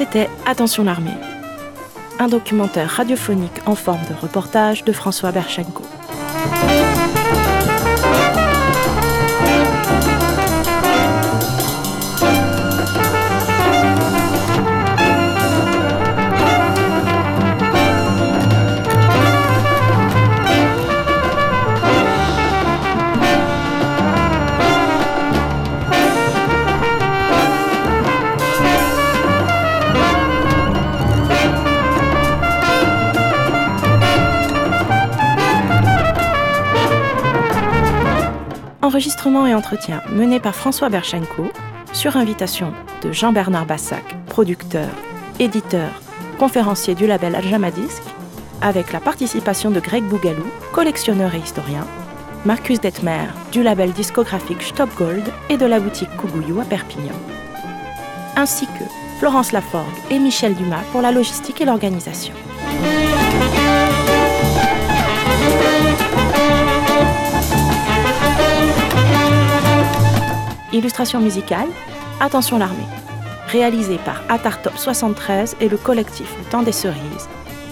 C'était 0.10 0.30
Attention 0.46 0.86
l'armée, 0.86 1.18
un 2.18 2.30
documentaire 2.30 2.90
radiophonique 2.90 3.60
en 3.66 3.76
forme 3.76 4.00
de 4.10 4.14
reportage 4.14 4.86
de 4.86 4.94
François 4.94 5.34
Berchenko. 5.34 5.84
Enregistrement 38.98 39.46
et 39.46 39.54
entretien 39.54 40.02
mené 40.10 40.40
par 40.40 40.56
François 40.56 40.90
Berchenko 40.90 41.52
sur 41.94 42.18
invitation 42.18 42.74
de 43.04 43.12
Jean-Bernard 43.12 43.68
Bassac, 43.68 44.04
producteur, 44.26 44.90
éditeur, 45.38 45.92
conférencier 46.40 46.96
du 46.96 47.06
label 47.06 47.36
Aljama 47.36 47.68
avec 48.64 48.92
la 48.94 49.00
participation 49.00 49.70
de 49.70 49.80
Greg 49.80 50.04
Bougalou, 50.06 50.48
collectionneur 50.72 51.36
et 51.36 51.38
historien, 51.38 51.86
Marcus 52.44 52.82
Detmer 52.82 53.28
du 53.52 53.62
label 53.62 53.92
discographique 53.92 54.64
Stop 54.64 54.90
Gold 54.98 55.26
et 55.52 55.58
de 55.58 55.68
la 55.68 55.80
boutique 55.80 56.10
Kougouillou 56.18 56.60
à 56.60 56.66
Perpignan, 56.66 57.14
ainsi 58.36 58.66
que 58.66 58.84
Florence 59.20 59.52
Laforgue 59.52 59.86
et 60.10 60.18
Michel 60.18 60.56
Dumas 60.56 60.82
pour 60.92 61.04
la 61.04 61.12
logistique 61.12 61.62
et 61.62 61.66
l'organisation. 61.66 62.34
Illustration 70.74 71.22
musicale, 71.22 71.70
Attention 72.20 72.58
l'armée, 72.58 72.88
réalisé 73.48 73.98
par 74.04 74.22
Atartop 74.28 74.76
73 74.78 75.56
et 75.62 75.70
le 75.70 75.78
collectif 75.78 76.28
Le 76.38 76.44
Temps 76.50 76.64
des 76.64 76.74
Cerises, 76.74 77.30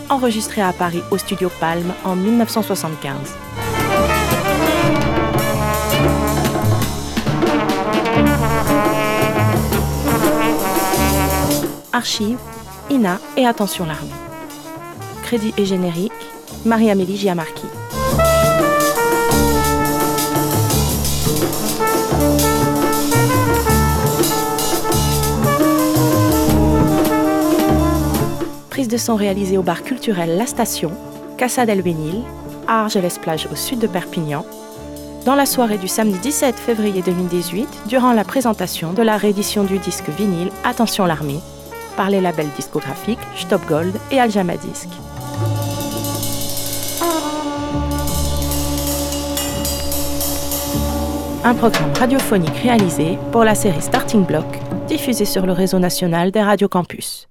enregistré 0.10 0.62
à 0.62 0.72
Paris 0.72 1.02
au 1.12 1.18
studio 1.18 1.50
Palme 1.60 1.94
en 2.06 2.16
1975. 2.16 3.16
Archives, 11.92 12.38
Ina 12.90 13.20
et 13.36 13.46
Attention 13.46 13.86
l'armée. 13.86 14.10
Crédit 15.24 15.54
et 15.58 15.66
générique, 15.66 16.14
Marie-Amélie 16.66 17.18
Giamarchi. 17.18 17.66
Prise 28.76 28.90
de 28.90 28.98
son 28.98 29.16
réalisée 29.16 29.58
au 29.58 29.62
bar 29.62 29.84
culturel 29.84 30.36
La 30.38 30.46
Station, 30.46 30.92
Casa 31.38 31.66
del 31.66 31.82
Benil, 31.82 32.24
à 32.68 32.82
Argelès-Plage 32.82 33.48
au 33.50 33.56
sud 33.56 33.80
de 33.80 33.88
Perpignan, 33.88 34.46
dans 35.24 35.36
la 35.36 35.46
soirée 35.46 35.78
du 35.78 35.88
samedi 35.88 36.20
17 36.20 36.56
février 36.56 37.02
2018, 37.02 37.70
durant 37.88 38.12
la 38.12 38.26
présentation 38.26 38.92
de 38.92 39.02
la 39.02 39.16
réédition 39.16 39.64
du 39.64 39.78
disque 39.78 40.10
vinyle 40.10 40.52
Attention 40.66 41.06
l'armée, 41.06 41.40
par 41.96 42.10
les 42.10 42.20
labels 42.20 42.50
discographiques 42.58 43.26
Stop 43.38 43.66
Gold 43.66 43.96
et 44.12 44.20
Aljama 44.20 44.58
Disc. 44.58 44.90
Un 51.46 51.54
programme 51.54 51.94
radiophonique 51.98 52.58
réalisé 52.58 53.18
pour 53.32 53.46
la 53.46 53.56
série 53.56 53.82
Starting 53.82 54.26
Block, 54.26 54.60
diffusé 54.90 55.24
sur 55.24 55.46
le 55.46 55.54
réseau 55.54 55.80
national 55.80 56.32
des 56.32 56.42
radios 56.42 56.68
campus. 56.68 57.30